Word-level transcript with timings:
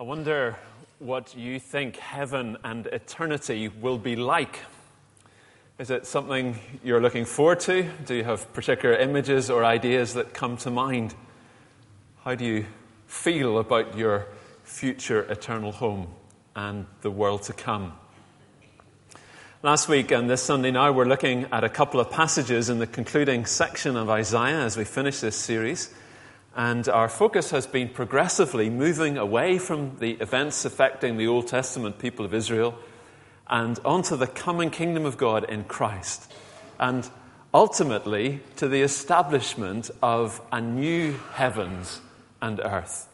I 0.00 0.04
wonder 0.04 0.56
what 1.00 1.36
you 1.36 1.58
think 1.58 1.96
heaven 1.96 2.56
and 2.62 2.86
eternity 2.86 3.66
will 3.66 3.98
be 3.98 4.14
like. 4.14 4.60
Is 5.80 5.90
it 5.90 6.06
something 6.06 6.56
you're 6.84 7.00
looking 7.00 7.24
forward 7.24 7.58
to? 7.60 7.90
Do 8.06 8.14
you 8.14 8.22
have 8.22 8.52
particular 8.52 8.94
images 8.94 9.50
or 9.50 9.64
ideas 9.64 10.14
that 10.14 10.32
come 10.34 10.56
to 10.58 10.70
mind? 10.70 11.16
How 12.22 12.36
do 12.36 12.44
you 12.44 12.66
feel 13.08 13.58
about 13.58 13.98
your 13.98 14.28
future 14.62 15.22
eternal 15.22 15.72
home 15.72 16.06
and 16.54 16.86
the 17.00 17.10
world 17.10 17.42
to 17.44 17.52
come? 17.52 17.94
Last 19.64 19.88
week 19.88 20.12
and 20.12 20.30
this 20.30 20.44
Sunday 20.44 20.70
now, 20.70 20.92
we're 20.92 21.06
looking 21.06 21.46
at 21.50 21.64
a 21.64 21.68
couple 21.68 21.98
of 21.98 22.08
passages 22.08 22.70
in 22.70 22.78
the 22.78 22.86
concluding 22.86 23.46
section 23.46 23.96
of 23.96 24.08
Isaiah 24.08 24.60
as 24.60 24.76
we 24.76 24.84
finish 24.84 25.18
this 25.18 25.34
series. 25.34 25.92
And 26.58 26.88
our 26.88 27.08
focus 27.08 27.52
has 27.52 27.68
been 27.68 27.88
progressively 27.88 28.68
moving 28.68 29.16
away 29.16 29.58
from 29.58 29.96
the 30.00 30.14
events 30.14 30.64
affecting 30.64 31.16
the 31.16 31.28
Old 31.28 31.46
Testament 31.46 32.00
people 32.00 32.24
of 32.24 32.34
Israel 32.34 32.76
and 33.46 33.78
onto 33.84 34.16
the 34.16 34.26
coming 34.26 34.70
kingdom 34.70 35.06
of 35.06 35.16
God 35.16 35.48
in 35.48 35.62
Christ. 35.62 36.32
And 36.80 37.08
ultimately 37.54 38.40
to 38.56 38.66
the 38.66 38.82
establishment 38.82 39.88
of 40.02 40.40
a 40.50 40.60
new 40.60 41.12
heavens 41.34 42.00
and 42.42 42.58
earth. 42.58 43.06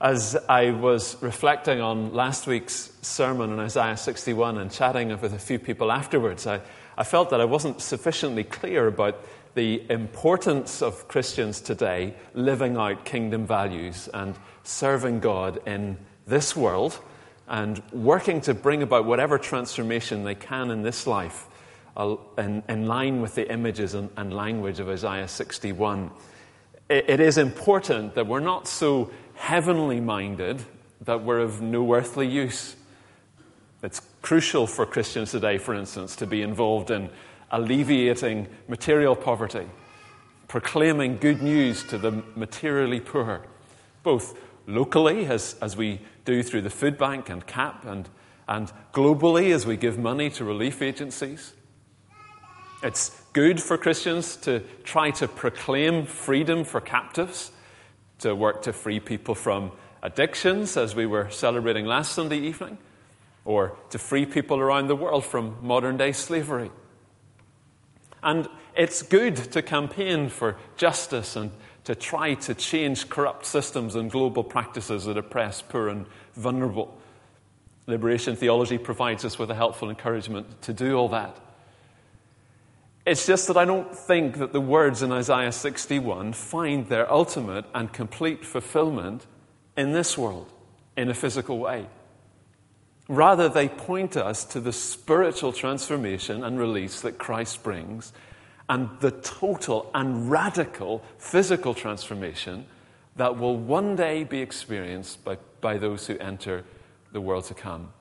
As 0.00 0.36
I 0.48 0.72
was 0.72 1.22
reflecting 1.22 1.80
on 1.80 2.12
last 2.12 2.48
week's 2.48 2.90
sermon 3.02 3.52
on 3.52 3.60
Isaiah 3.60 3.96
61 3.96 4.58
and 4.58 4.68
chatting 4.68 5.10
with 5.20 5.32
a 5.32 5.38
few 5.38 5.60
people 5.60 5.92
afterwards, 5.92 6.48
I, 6.48 6.60
I 6.98 7.04
felt 7.04 7.30
that 7.30 7.40
I 7.40 7.44
wasn't 7.44 7.80
sufficiently 7.80 8.42
clear 8.42 8.88
about 8.88 9.16
the 9.54 9.82
importance 9.90 10.82
of 10.82 11.08
Christians 11.08 11.60
today 11.60 12.14
living 12.34 12.76
out 12.76 13.04
kingdom 13.04 13.46
values 13.46 14.08
and 14.12 14.34
serving 14.64 15.20
God 15.20 15.60
in 15.66 15.98
this 16.26 16.56
world 16.56 16.98
and 17.48 17.82
working 17.92 18.40
to 18.42 18.54
bring 18.54 18.82
about 18.82 19.04
whatever 19.04 19.38
transformation 19.38 20.24
they 20.24 20.34
can 20.34 20.70
in 20.70 20.82
this 20.82 21.06
life 21.06 21.46
uh, 21.96 22.16
in, 22.38 22.62
in 22.68 22.86
line 22.86 23.20
with 23.20 23.34
the 23.34 23.50
images 23.50 23.94
and, 23.94 24.08
and 24.16 24.32
language 24.32 24.80
of 24.80 24.88
Isaiah 24.88 25.28
61. 25.28 26.10
It, 26.88 27.10
it 27.10 27.20
is 27.20 27.36
important 27.36 28.14
that 28.14 28.26
we're 28.26 28.40
not 28.40 28.66
so 28.66 29.10
heavenly 29.34 30.00
minded 30.00 30.62
that 31.02 31.22
we're 31.22 31.40
of 31.40 31.60
no 31.60 31.94
earthly 31.94 32.28
use. 32.28 32.76
It's 33.82 34.00
crucial 34.22 34.66
for 34.66 34.86
Christians 34.86 35.32
today, 35.32 35.58
for 35.58 35.74
instance, 35.74 36.16
to 36.16 36.26
be 36.26 36.42
involved 36.42 36.90
in 36.90 37.10
alleviating 37.52 38.48
material 38.66 39.14
poverty, 39.14 39.66
proclaiming 40.48 41.18
good 41.18 41.42
news 41.42 41.84
to 41.84 41.98
the 41.98 42.10
materially 42.34 42.98
poor, 42.98 43.42
both 44.02 44.36
locally, 44.66 45.26
as, 45.26 45.54
as 45.60 45.76
we 45.76 46.00
do 46.24 46.42
through 46.42 46.62
the 46.62 46.70
food 46.70 46.96
bank 46.96 47.28
and 47.28 47.46
CAP, 47.46 47.84
and, 47.84 48.08
and 48.48 48.72
globally 48.92 49.52
as 49.54 49.66
we 49.66 49.76
give 49.76 49.98
money 49.98 50.30
to 50.30 50.44
relief 50.44 50.80
agencies. 50.82 51.52
It's 52.82 53.10
good 53.32 53.60
for 53.60 53.78
Christians 53.78 54.36
to 54.38 54.60
try 54.82 55.10
to 55.12 55.28
proclaim 55.28 56.06
freedom 56.06 56.64
for 56.64 56.80
captives, 56.80 57.52
to 58.20 58.34
work 58.34 58.62
to 58.62 58.72
free 58.72 58.98
people 58.98 59.34
from 59.34 59.72
addictions, 60.02 60.76
as 60.76 60.96
we 60.96 61.06
were 61.06 61.30
celebrating 61.30 61.86
last 61.86 62.12
Sunday 62.12 62.38
evening, 62.38 62.78
or 63.44 63.76
to 63.90 63.98
free 63.98 64.26
people 64.26 64.58
around 64.58 64.88
the 64.88 64.96
world 64.96 65.24
from 65.24 65.56
modern 65.62 65.96
day 65.96 66.12
slavery. 66.12 66.70
And 68.22 68.48
it's 68.76 69.02
good 69.02 69.36
to 69.36 69.62
campaign 69.62 70.28
for 70.28 70.56
justice 70.76 71.36
and 71.36 71.50
to 71.84 71.94
try 71.94 72.34
to 72.34 72.54
change 72.54 73.08
corrupt 73.08 73.44
systems 73.44 73.94
and 73.94 74.10
global 74.10 74.44
practices 74.44 75.04
that 75.06 75.18
oppress 75.18 75.62
poor 75.62 75.88
and 75.88 76.06
vulnerable. 76.34 76.96
Liberation 77.86 78.36
theology 78.36 78.78
provides 78.78 79.24
us 79.24 79.38
with 79.38 79.50
a 79.50 79.54
helpful 79.54 79.90
encouragement 79.90 80.62
to 80.62 80.72
do 80.72 80.94
all 80.94 81.08
that. 81.08 81.36
It's 83.04 83.26
just 83.26 83.48
that 83.48 83.56
I 83.56 83.64
don't 83.64 83.92
think 83.92 84.38
that 84.38 84.52
the 84.52 84.60
words 84.60 85.02
in 85.02 85.10
Isaiah 85.10 85.50
61 85.50 86.34
find 86.34 86.86
their 86.88 87.12
ultimate 87.12 87.64
and 87.74 87.92
complete 87.92 88.44
fulfillment 88.44 89.26
in 89.76 89.92
this 89.92 90.16
world 90.16 90.52
in 90.96 91.08
a 91.08 91.14
physical 91.14 91.58
way. 91.58 91.86
Rather, 93.12 93.46
they 93.46 93.68
point 93.68 94.16
us 94.16 94.42
to 94.42 94.58
the 94.58 94.72
spiritual 94.72 95.52
transformation 95.52 96.42
and 96.42 96.58
release 96.58 97.02
that 97.02 97.18
Christ 97.18 97.62
brings 97.62 98.10
and 98.70 98.88
the 99.00 99.10
total 99.10 99.90
and 99.92 100.30
radical 100.30 101.04
physical 101.18 101.74
transformation 101.74 102.64
that 103.16 103.38
will 103.38 103.54
one 103.54 103.96
day 103.96 104.24
be 104.24 104.40
experienced 104.40 105.22
by, 105.26 105.36
by 105.60 105.76
those 105.76 106.06
who 106.06 106.16
enter 106.20 106.64
the 107.12 107.20
world 107.20 107.44
to 107.44 107.54
come. 107.54 107.92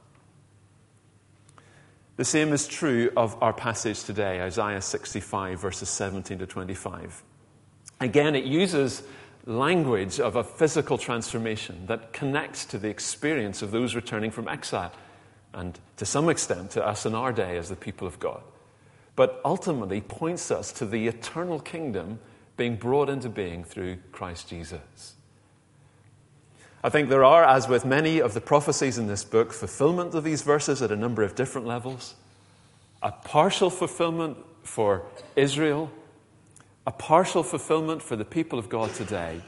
The 2.16 2.24
same 2.24 2.54
is 2.54 2.66
true 2.66 3.12
of 3.18 3.36
our 3.44 3.52
passage 3.52 4.06
today, 4.06 4.40
Isaiah 4.40 4.82
65, 4.82 5.60
verses 5.60 5.90
17 5.90 6.40
to 6.40 6.46
25. 6.46 7.22
Again, 8.00 8.34
it 8.34 8.46
uses 8.46 9.04
language 9.46 10.20
of 10.20 10.36
a 10.36 10.44
physical 10.44 10.98
transformation 10.98 11.86
that 11.88 12.14
connects 12.14 12.66
to 12.66 12.78
the 12.78 12.90
experience 12.90 13.62
of 13.62 13.72
those 13.72 13.96
returning 13.96 14.32
from 14.32 14.48
exile, 14.48 14.92
and 15.54 15.80
to 15.98 16.06
some 16.06 16.30
extent 16.30 16.72
to 16.72 16.86
us 16.86 17.06
in 17.06 17.16
our 17.16 17.32
day 17.32 17.58
as 17.58 17.70
the 17.70 17.76
people 17.76 18.08
of 18.08 18.20
God, 18.20 18.42
but 19.16 19.42
ultimately 19.44 20.02
points 20.02 20.52
us 20.52 20.72
to 20.74 20.86
the 20.86 21.08
eternal 21.08 21.60
kingdom 21.60 22.20
being 22.56 22.76
brought 22.76 23.10
into 23.10 23.30
being 23.30 23.64
through 23.64 23.98
Christ 24.12 24.48
Jesus. 24.48 25.16
I 26.84 26.90
think 26.90 27.10
there 27.10 27.24
are, 27.24 27.44
as 27.44 27.68
with 27.68 27.86
many 27.86 28.20
of 28.20 28.34
the 28.34 28.42
prophecies 28.42 28.98
in 28.98 29.08
this 29.08 29.24
book, 29.24 29.54
fulfillment 29.54 30.16
of 30.16 30.24
these 30.24 30.42
verses 30.42 30.82
at 30.82 30.92
a 30.92 30.96
number 30.96 31.22
of 31.22 31.36
different 31.36 31.68
levels. 31.68 32.16
A 33.04 33.12
partial 33.12 33.70
fulfillment 33.70 34.38
for 34.64 35.04
Israel 35.36 35.92
a 36.86 36.92
partial 36.92 37.44
fulfillment 37.44 38.02
for 38.02 38.16
the 38.16 38.26
people 38.26 38.58
of 38.58 38.70
God 38.70 38.94
today, 38.94 39.42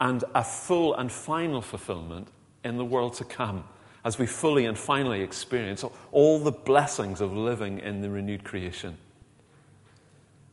and 0.00 0.24
a 0.34 0.44
full 0.44 0.94
and 0.94 1.10
final 1.10 1.60
fulfillment 1.60 2.28
in 2.64 2.76
the 2.76 2.84
world 2.84 3.14
to 3.14 3.24
come 3.24 3.64
as 4.04 4.18
we 4.18 4.26
fully 4.26 4.64
and 4.64 4.78
finally 4.78 5.22
experience 5.22 5.84
all 6.12 6.38
the 6.38 6.52
blessings 6.52 7.20
of 7.20 7.32
living 7.32 7.78
in 7.80 8.00
the 8.00 8.08
renewed 8.08 8.44
creation. 8.44 8.96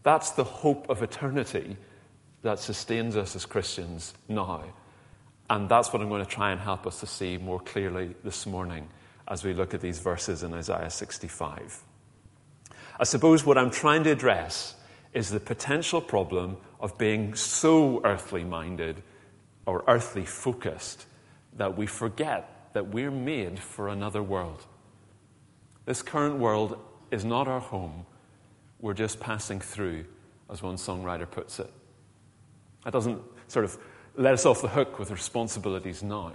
That's 0.03 0.31
the 0.31 0.44
hope 0.44 0.90
of 0.90 1.01
eternity 1.01 1.78
that 2.41 2.59
sustains 2.59 3.16
us 3.16 3.35
as 3.35 3.46
Christians 3.46 4.13
now. 4.28 4.63
And 5.50 5.69
that's 5.69 5.94
what 5.94 6.02
I'm 6.02 6.09
going 6.09 6.23
to 6.23 6.29
try 6.29 6.52
and 6.52 6.59
help 6.59 6.85
us 6.85 7.00
to 7.00 7.07
see 7.07 7.38
more 7.38 7.59
clearly 7.59 8.16
this 8.23 8.46
morning 8.46 8.88
as 9.28 9.44
we 9.44 9.53
look 9.53 9.73
at 9.73 9.81
these 9.81 10.00
verses 10.00 10.44
in 10.44 10.53
Isaiah 10.53 10.90
65. 10.90 11.81
I 13.00 13.03
suppose 13.03 13.46
what 13.46 13.57
I'm 13.57 13.72
trying 13.72 14.03
to 14.03 14.12
address 14.12 14.75
is 15.16 15.30
the 15.30 15.40
potential 15.40 16.02
problem 16.02 16.58
of 16.80 16.98
being 16.98 17.34
so 17.34 18.02
earthly 18.03 18.44
minded 18.44 19.02
or 19.66 19.84
earthly 19.88 20.26
focused 20.26 21.06
that 21.53 21.78
we 21.78 21.88
forget 21.88 22.70
that 22.74 22.90
we're 22.90 23.09
made 23.09 23.58
for 23.58 23.88
another 23.88 24.22
world. 24.22 24.66
This 25.86 26.02
current 26.02 26.36
world 26.38 26.78
is 27.12 27.24
not 27.24 27.48
our 27.48 27.62
home, 27.62 28.06
we're 28.81 28.94
just 28.94 29.22
passing 29.22 29.62
through, 29.62 30.06
as 30.52 30.62
one 30.62 30.76
songwriter 30.76 31.30
puts 31.30 31.59
it. 31.59 31.72
That 32.84 32.92
doesn't 32.92 33.22
sort 33.47 33.66
of 33.66 33.78
let 34.18 34.34
us 34.34 34.46
off 34.46 34.62
the 34.62 34.68
hook 34.68 35.00
with 35.00 35.12
responsibilities 35.12 36.03
now, 36.03 36.34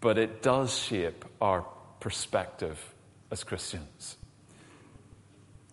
but 0.00 0.18
it 0.18 0.42
does 0.42 0.76
shape 0.76 1.24
our 1.40 1.64
perspective 2.00 2.92
as 3.30 3.44
Christians. 3.44 4.16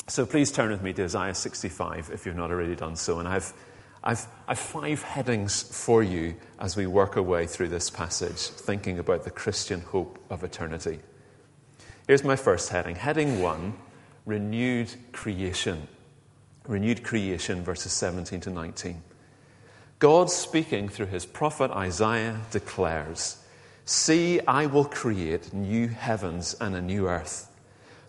So 0.07 0.25
please 0.25 0.51
turn 0.51 0.71
with 0.71 0.81
me 0.81 0.93
to 0.93 1.03
Isaiah 1.03 1.35
65 1.35 2.09
if 2.13 2.25
you've 2.25 2.35
not 2.35 2.51
already 2.51 2.75
done 2.75 2.95
so. 2.95 3.19
And 3.19 3.27
I've, 3.27 3.53
I've, 4.03 4.27
I've 4.47 4.59
five 4.59 5.03
headings 5.03 5.61
for 5.61 6.03
you 6.03 6.35
as 6.59 6.75
we 6.75 6.87
work 6.87 7.17
our 7.17 7.23
way 7.23 7.45
through 7.45 7.69
this 7.69 7.89
passage, 7.89 8.47
thinking 8.47 8.99
about 8.99 9.23
the 9.23 9.31
Christian 9.31 9.81
hope 9.81 10.19
of 10.29 10.43
eternity. 10.43 10.99
Here's 12.07 12.23
my 12.23 12.35
first 12.35 12.69
heading. 12.69 12.95
Heading 12.95 13.41
one 13.41 13.73
renewed 14.25 14.93
creation. 15.13 15.87
Renewed 16.67 17.03
creation, 17.03 17.63
verses 17.63 17.93
17 17.93 18.41
to 18.41 18.49
19. 18.49 19.01
God, 19.99 20.29
speaking 20.29 20.89
through 20.89 21.07
his 21.07 21.25
prophet 21.25 21.71
Isaiah, 21.71 22.39
declares 22.51 23.37
See, 23.85 24.39
I 24.47 24.67
will 24.67 24.85
create 24.85 25.53
new 25.53 25.87
heavens 25.87 26.55
and 26.59 26.75
a 26.75 26.81
new 26.81 27.07
earth. 27.07 27.50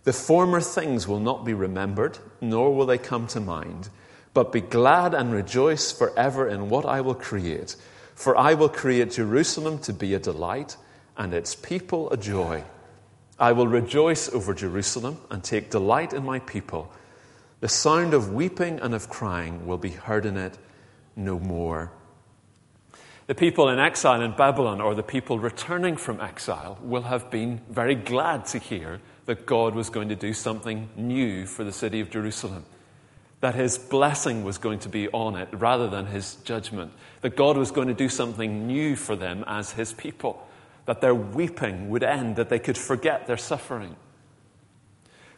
The 0.04 0.12
former 0.12 0.60
things 0.60 1.06
will 1.06 1.20
not 1.20 1.44
be 1.44 1.54
remembered, 1.54 2.19
nor 2.40 2.75
will 2.75 2.87
they 2.87 2.99
come 2.99 3.26
to 3.28 3.40
mind. 3.40 3.88
But 4.34 4.50
be 4.50 4.60
glad 4.60 5.14
and 5.14 5.32
rejoice 5.32 5.93
forever 5.93 6.49
in 6.49 6.69
what 6.69 6.84
I 6.84 7.00
will 7.00 7.14
create. 7.14 7.76
For 8.14 8.37
I 8.37 8.54
will 8.54 8.69
create 8.69 9.12
Jerusalem 9.12 9.78
to 9.81 9.93
be 9.93 10.14
a 10.14 10.19
delight, 10.19 10.76
and 11.16 11.32
its 11.32 11.54
people 11.54 12.10
a 12.10 12.16
joy. 12.16 12.64
I 13.38 13.52
will 13.52 13.69
rejoice 13.69 14.28
over 14.32 14.54
Jerusalem 14.54 15.19
and 15.31 15.43
take 15.43 15.70
delight 15.70 16.12
in 16.12 16.25
my 16.25 16.40
people. 16.40 16.93
The 17.60 17.69
sound 17.69 18.12
of 18.14 18.32
weeping 18.32 18.81
and 18.81 18.94
of 18.94 19.08
crying 19.08 19.66
will 19.66 19.78
be 19.78 19.90
heard 19.90 20.26
in 20.26 20.37
it 20.37 20.58
no 21.14 21.38
more. 21.38 21.93
The 23.28 23.34
people 23.37 23.69
in 23.69 23.78
exile 23.78 24.20
in 24.20 24.32
Babylon 24.32 24.81
or 24.81 24.94
the 24.94 25.02
people 25.02 25.38
returning 25.38 25.96
from 25.96 26.20
exile 26.20 26.78
will 26.82 27.02
have 27.02 27.31
been 27.31 27.60
very 27.70 27.94
glad 27.94 28.46
to 28.46 28.58
hear 28.58 29.00
that 29.26 29.46
God 29.46 29.74
was 29.74 29.90
going 29.90 30.08
to 30.08 30.16
do 30.16 30.32
something 30.32 30.88
new 30.96 31.46
for 31.46 31.64
the 31.64 31.72
city 31.72 32.00
of 32.00 32.10
Jerusalem. 32.10 32.64
That 33.40 33.54
his 33.54 33.78
blessing 33.78 34.44
was 34.44 34.58
going 34.58 34.80
to 34.80 34.88
be 34.88 35.08
on 35.08 35.36
it 35.36 35.48
rather 35.52 35.88
than 35.88 36.06
his 36.06 36.36
judgment. 36.36 36.92
That 37.22 37.36
God 37.36 37.56
was 37.56 37.70
going 37.70 37.88
to 37.88 37.94
do 37.94 38.08
something 38.08 38.66
new 38.66 38.96
for 38.96 39.16
them 39.16 39.44
as 39.46 39.72
his 39.72 39.92
people. 39.92 40.46
That 40.86 41.00
their 41.00 41.14
weeping 41.14 41.88
would 41.90 42.02
end, 42.02 42.36
that 42.36 42.48
they 42.48 42.58
could 42.58 42.78
forget 42.78 43.26
their 43.26 43.36
suffering. 43.36 43.96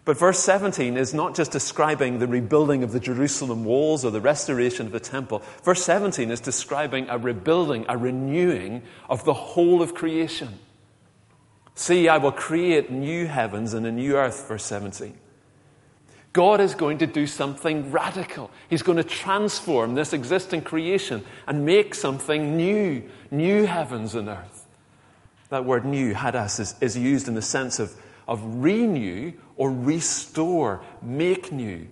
But 0.04 0.18
verse 0.18 0.38
17 0.40 0.98
is 0.98 1.14
not 1.14 1.34
just 1.34 1.50
describing 1.50 2.18
the 2.18 2.26
rebuilding 2.26 2.82
of 2.82 2.92
the 2.92 3.00
Jerusalem 3.00 3.64
walls 3.64 4.04
or 4.04 4.10
the 4.10 4.20
restoration 4.20 4.84
of 4.86 4.92
the 4.92 5.00
temple. 5.00 5.42
Verse 5.62 5.82
17 5.82 6.30
is 6.30 6.40
describing 6.40 7.08
a 7.08 7.16
rebuilding, 7.16 7.86
a 7.88 7.96
renewing 7.96 8.82
of 9.08 9.24
the 9.24 9.32
whole 9.32 9.80
of 9.80 9.94
creation. 9.94 10.58
See, 11.74 12.08
I 12.08 12.18
will 12.18 12.32
create 12.32 12.90
new 12.90 13.26
heavens 13.26 13.74
and 13.74 13.84
a 13.86 13.92
new 13.92 14.16
earth, 14.16 14.46
verse 14.48 14.64
17. 14.64 15.18
God 16.32 16.60
is 16.60 16.74
going 16.74 16.98
to 16.98 17.06
do 17.06 17.26
something 17.26 17.92
radical. 17.92 18.50
He's 18.68 18.82
going 18.82 18.98
to 18.98 19.04
transform 19.04 19.94
this 19.94 20.12
existing 20.12 20.62
creation 20.62 21.24
and 21.46 21.64
make 21.64 21.94
something 21.94 22.56
new, 22.56 23.08
new 23.30 23.66
heavens 23.66 24.14
and 24.14 24.28
earth. 24.28 24.66
That 25.50 25.64
word 25.64 25.84
new, 25.84 26.14
hadas, 26.14 26.58
is, 26.58 26.74
is 26.80 26.96
used 26.96 27.28
in 27.28 27.34
the 27.34 27.42
sense 27.42 27.78
of 27.78 27.94
of 28.26 28.40
renew 28.62 29.32
or 29.56 29.70
restore, 29.70 30.82
make 31.02 31.52
new, 31.52 31.86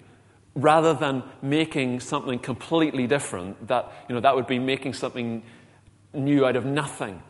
rather 0.55 0.95
than 0.95 1.23
making 1.41 2.01
something 2.01 2.39
completely 2.39 3.07
different. 3.07 3.69
That, 3.69 3.93
you 4.09 4.15
know, 4.15 4.21
that 4.21 4.35
would 4.35 4.47
be 4.47 4.59
making 4.59 4.95
something 4.95 5.43
new 6.13 6.45
out 6.45 6.57
of 6.57 6.65
nothing. 6.65 7.23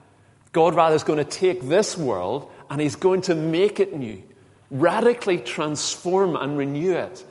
God 0.52 0.75
rather 0.75 0.94
is 0.94 1.04
going 1.04 1.19
to 1.19 1.25
take 1.25 1.62
this 1.62 1.96
world 1.96 2.50
and 2.70 2.81
He's 2.81 2.96
going 2.96 3.22
to 3.22 3.34
make 3.34 3.81
it 3.81 3.94
new, 3.94 4.22
radically 4.70 5.38
transform 5.38 6.37
and 6.37 6.56
renew 6.56 6.93
it. 6.93 7.25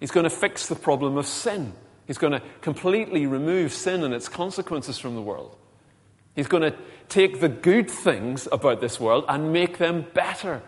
He's 0.00 0.10
going 0.10 0.24
to 0.24 0.30
fix 0.30 0.66
the 0.66 0.74
problem 0.74 1.16
of 1.16 1.26
sin. 1.26 1.72
He's 2.06 2.18
going 2.18 2.32
to 2.32 2.42
completely 2.60 3.26
remove 3.26 3.72
sin 3.72 4.04
and 4.04 4.14
its 4.14 4.28
consequences 4.28 4.98
from 4.98 5.14
the 5.14 5.22
world. 5.22 5.56
He's 6.34 6.46
going 6.46 6.62
to 6.62 6.76
take 7.08 7.40
the 7.40 7.48
good 7.48 7.90
things 7.90 8.46
about 8.52 8.80
this 8.80 9.00
world 9.00 9.24
and 9.28 9.52
make 9.52 9.78
them 9.78 10.06
better. 10.12 10.62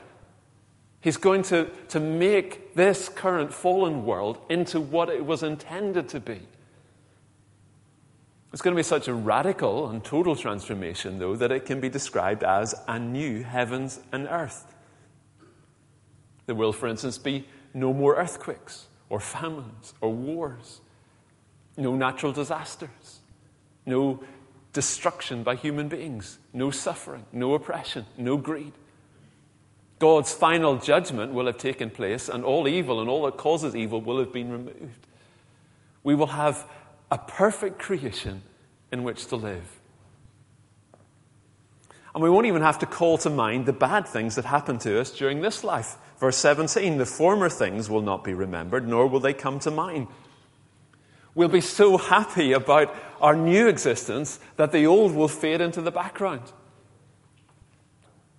He's 1.00 1.16
going 1.18 1.42
to, 1.44 1.70
to 1.88 2.00
make 2.00 2.74
this 2.74 3.08
current 3.08 3.52
fallen 3.52 4.04
world 4.04 4.38
into 4.48 4.80
what 4.80 5.10
it 5.10 5.24
was 5.24 5.42
intended 5.42 6.08
to 6.10 6.20
be. 6.20 6.40
It's 8.52 8.62
going 8.62 8.74
to 8.74 8.78
be 8.78 8.82
such 8.82 9.08
a 9.08 9.14
radical 9.14 9.88
and 9.88 10.02
total 10.02 10.34
transformation, 10.34 11.18
though, 11.18 11.36
that 11.36 11.52
it 11.52 11.66
can 11.66 11.80
be 11.80 11.88
described 11.88 12.42
as 12.42 12.74
a 12.88 12.98
new 12.98 13.42
heavens 13.42 14.00
and 14.10 14.26
earth. 14.30 14.74
There 16.46 16.54
will, 16.54 16.72
for 16.72 16.88
instance, 16.88 17.18
be 17.18 17.46
no 17.74 17.92
more 17.92 18.16
earthquakes 18.16 18.86
or 19.10 19.20
famines 19.20 19.92
or 20.00 20.10
wars, 20.10 20.80
no 21.76 21.94
natural 21.94 22.32
disasters, 22.32 23.20
no 23.84 24.20
destruction 24.72 25.42
by 25.42 25.54
human 25.54 25.88
beings, 25.88 26.38
no 26.54 26.70
suffering, 26.70 27.26
no 27.32 27.54
oppression, 27.54 28.06
no 28.16 28.38
greed. 28.38 28.72
God's 29.98 30.32
final 30.32 30.76
judgment 30.76 31.32
will 31.32 31.46
have 31.46 31.58
taken 31.58 31.90
place, 31.90 32.28
and 32.28 32.44
all 32.44 32.66
evil 32.66 33.00
and 33.00 33.10
all 33.10 33.24
that 33.24 33.36
causes 33.36 33.76
evil 33.76 34.00
will 34.00 34.18
have 34.18 34.32
been 34.32 34.50
removed. 34.50 35.06
We 36.02 36.14
will 36.14 36.28
have 36.28 36.64
a 37.10 37.18
perfect 37.18 37.78
creation 37.78 38.42
in 38.92 39.02
which 39.02 39.26
to 39.26 39.36
live. 39.36 39.78
And 42.14 42.22
we 42.22 42.30
won't 42.30 42.46
even 42.46 42.62
have 42.62 42.78
to 42.80 42.86
call 42.86 43.18
to 43.18 43.30
mind 43.30 43.66
the 43.66 43.72
bad 43.72 44.08
things 44.08 44.34
that 44.36 44.44
happened 44.44 44.80
to 44.80 45.00
us 45.00 45.10
during 45.10 45.40
this 45.40 45.62
life. 45.62 45.96
Verse 46.18 46.36
17 46.36 46.98
the 46.98 47.06
former 47.06 47.48
things 47.48 47.88
will 47.88 48.02
not 48.02 48.24
be 48.24 48.34
remembered, 48.34 48.88
nor 48.88 49.06
will 49.06 49.20
they 49.20 49.34
come 49.34 49.58
to 49.60 49.70
mind. 49.70 50.08
We'll 51.34 51.48
be 51.48 51.60
so 51.60 51.96
happy 51.96 52.52
about 52.52 52.94
our 53.20 53.36
new 53.36 53.68
existence 53.68 54.40
that 54.56 54.72
the 54.72 54.86
old 54.86 55.14
will 55.14 55.28
fade 55.28 55.60
into 55.60 55.80
the 55.80 55.92
background. 55.92 56.52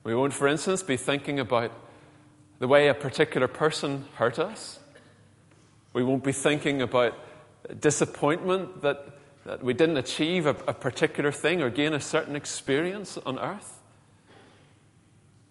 We 0.04 0.16
won't, 0.16 0.34
for 0.34 0.48
instance, 0.48 0.84
be 0.84 0.98
thinking 0.98 1.40
about 1.40 1.72
the 2.60 2.68
way 2.68 2.88
a 2.88 2.94
particular 2.94 3.48
person 3.48 4.06
hurt 4.16 4.40
us. 4.40 4.80
We 5.94 6.04
won't 6.04 6.24
be 6.24 6.32
thinking 6.34 6.82
about 6.82 7.18
disappointment 7.80 8.82
that, 8.82 9.18
that 9.46 9.64
we 9.64 9.74
didn't 9.74 9.98
achieve 9.98 10.46
a, 10.46 10.56
a 10.68 10.74
particular 10.74 11.32
thing 11.32 11.62
or 11.62 11.70
gain 11.70 11.94
a 11.94 12.00
certain 12.00 12.36
experience 12.36 13.18
on 13.26 13.40
earth. 13.40 13.80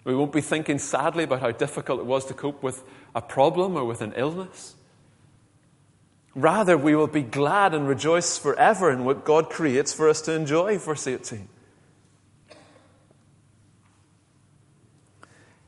We 0.05 0.14
won't 0.14 0.32
be 0.32 0.40
thinking 0.40 0.78
sadly 0.78 1.25
about 1.25 1.40
how 1.40 1.50
difficult 1.50 2.00
it 2.00 2.06
was 2.06 2.25
to 2.26 2.34
cope 2.34 2.62
with 2.62 2.82
a 3.14 3.20
problem 3.20 3.76
or 3.76 3.84
with 3.84 4.00
an 4.00 4.14
illness. 4.16 4.75
Rather, 6.34 6.78
we 6.78 6.94
will 6.94 7.08
be 7.08 7.22
glad 7.22 7.75
and 7.75 7.88
rejoice 7.88 8.38
forever 8.38 8.90
in 8.90 9.04
what 9.04 9.25
God 9.25 9.50
creates 9.50 9.93
for 9.93 10.08
us 10.08 10.22
to 10.22 10.32
enjoy, 10.32 10.78
verse 10.78 11.06
18. 11.06 11.49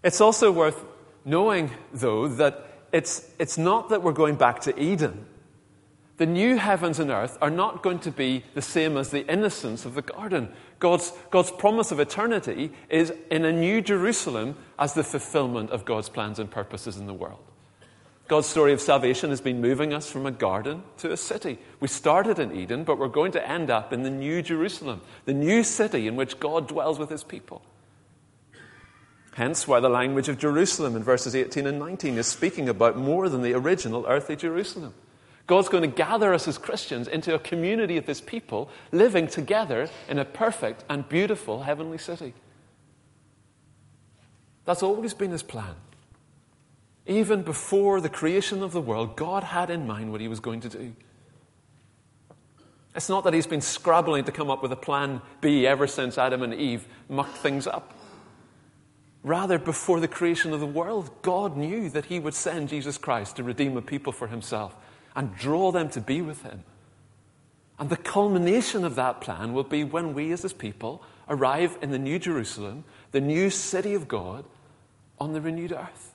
It's 0.03 0.21
also 0.21 0.51
worth 0.51 0.83
knowing, 1.25 1.71
though, 1.93 2.29
that 2.29 2.67
it's, 2.93 3.29
it's 3.39 3.59
not 3.59 3.91
that 3.91 4.03
we're 4.03 4.13
going 4.13 4.37
back 4.37 4.61
to 4.61 4.81
Eden. 4.81 5.27
The 6.21 6.27
new 6.27 6.59
heavens 6.59 6.99
and 6.99 7.11
earth 7.11 7.39
are 7.41 7.49
not 7.49 7.83
going 7.83 8.01
to 8.01 8.11
be 8.11 8.45
the 8.53 8.61
same 8.61 8.99
as 8.99 9.09
the 9.09 9.27
innocence 9.27 9.87
of 9.87 9.95
the 9.95 10.03
garden. 10.03 10.51
God's, 10.79 11.15
God's 11.31 11.51
promise 11.51 11.93
of 11.93 11.99
eternity 11.99 12.73
is 12.91 13.11
in 13.31 13.47
a 13.47 13.53
new 13.53 13.81
Jerusalem 13.81 14.57
as 14.79 14.93
the 14.93 15.03
fulfillment 15.03 15.71
of 15.71 15.87
God's 15.87 16.11
plans 16.11 16.39
and 16.39 16.51
purposes 16.51 16.99
in 16.99 17.07
the 17.07 17.15
world. 17.15 17.43
God's 18.29 18.49
story 18.49 18.75
of 18.75 18.83
salvation 18.83 19.31
has 19.31 19.41
been 19.41 19.63
moving 19.63 19.95
us 19.95 20.11
from 20.11 20.27
a 20.27 20.31
garden 20.31 20.83
to 20.99 21.11
a 21.11 21.17
city. 21.17 21.59
We 21.81 21.89
started 21.89 22.39
in 22.39 22.55
Eden, 22.55 22.85
but 22.85 22.99
we're 22.99 23.09
going 23.09 23.33
to 23.33 23.49
end 23.49 23.71
up 23.71 23.91
in 23.91 24.03
the 24.03 24.11
new 24.11 24.43
Jerusalem, 24.43 25.01
the 25.25 25.33
new 25.33 25.65
city 25.65 26.07
in 26.07 26.17
which 26.17 26.39
God 26.39 26.69
dwells 26.69 26.99
with 26.99 27.09
his 27.09 27.25
people. 27.25 27.63
Hence, 29.37 29.67
why 29.67 29.81
the 29.81 29.89
language 29.89 30.29
of 30.29 30.37
Jerusalem 30.37 30.97
in 30.97 31.03
verses 31.03 31.35
18 31.35 31.67
and 31.67 31.79
19 31.79 32.19
is 32.19 32.27
speaking 32.27 32.69
about 32.69 32.99
more 32.99 33.31
than 33.31 33.41
the 33.41 33.55
original 33.55 34.05
earthly 34.07 34.37
Jerusalem. 34.37 34.93
God's 35.51 35.69
going 35.69 35.83
to 35.83 35.89
gather 35.89 36.33
us 36.33 36.47
as 36.47 36.59
Christians 36.59 37.09
into 37.09 37.35
a 37.35 37.39
community 37.41 37.97
of 37.97 38.07
his 38.07 38.21
people 38.21 38.71
living 38.93 39.27
together 39.27 39.91
in 40.09 40.21
a 40.21 40.25
perfect 40.25 40.85
and 40.89 41.09
beautiful 41.09 41.65
heavenly 41.65 41.99
city. 41.99 42.35
That's 44.65 44.85
always 44.85 45.13
been 45.13 45.33
his 45.33 45.43
plan. 45.43 45.75
Even 47.05 47.43
before 47.43 48.01
the 48.01 48.09
creation 48.09 48.63
of 48.63 48.71
the 48.71 48.81
world, 48.81 49.17
God 49.17 49.43
had 49.43 49.71
in 49.71 49.89
mind 49.89 50.13
what 50.13 50.21
he 50.21 50.29
was 50.29 50.39
going 50.39 50.61
to 50.61 50.69
do. 50.69 50.95
It's 52.95 53.09
not 53.09 53.25
that 53.25 53.35
he's 53.35 53.49
been 53.49 53.61
scrabbling 53.61 54.27
to 54.27 54.33
come 54.33 54.53
up 54.53 54.63
with 54.63 54.71
a 54.71 54.77
plan 54.77 55.21
B 55.41 55.67
ever 55.67 55.89
since 55.89 56.17
Adam 56.17 56.45
and 56.45 56.55
Eve 56.55 56.87
mucked 57.09 57.39
things 57.39 57.67
up. 57.67 57.93
Rather, 59.25 59.59
before 59.59 59.99
the 59.99 60.07
creation 60.07 60.53
of 60.53 60.61
the 60.61 60.67
world, 60.67 61.11
God 61.23 61.57
knew 61.57 61.91
that 61.91 62.05
he 62.05 62.21
would 62.21 62.35
send 62.35 62.69
Jesus 62.69 62.97
Christ 62.99 63.35
to 63.35 63.43
redeem 63.43 63.77
a 63.77 63.83
people 63.83 64.13
for 64.13 64.29
himself 64.29 64.77
and 65.15 65.37
draw 65.37 65.73
them 65.73 65.89
to 65.91 66.01
be 66.01 66.23
with 66.23 66.43
him. 66.43 66.65
And 67.79 67.89
the 67.89 67.97
culmination 67.97 68.85
of 68.85 68.95
that 68.97 69.21
plan 69.21 69.53
will 69.53 69.65
be 69.65 69.85
when 69.85 70.13
we, 70.13 70.33
as 70.33 70.43
his 70.43 70.53
people, 70.53 71.03
arrive 71.29 71.79
in 71.81 71.91
the 71.91 71.99
New 71.99 72.19
Jerusalem, 72.19 72.85
the 73.13 73.21
new 73.21 73.49
city 73.49 73.95
of 73.95 74.07
God, 74.07 74.45
on 75.19 75.33
the 75.33 75.41
renewed 75.41 75.73
earth. 75.73 76.15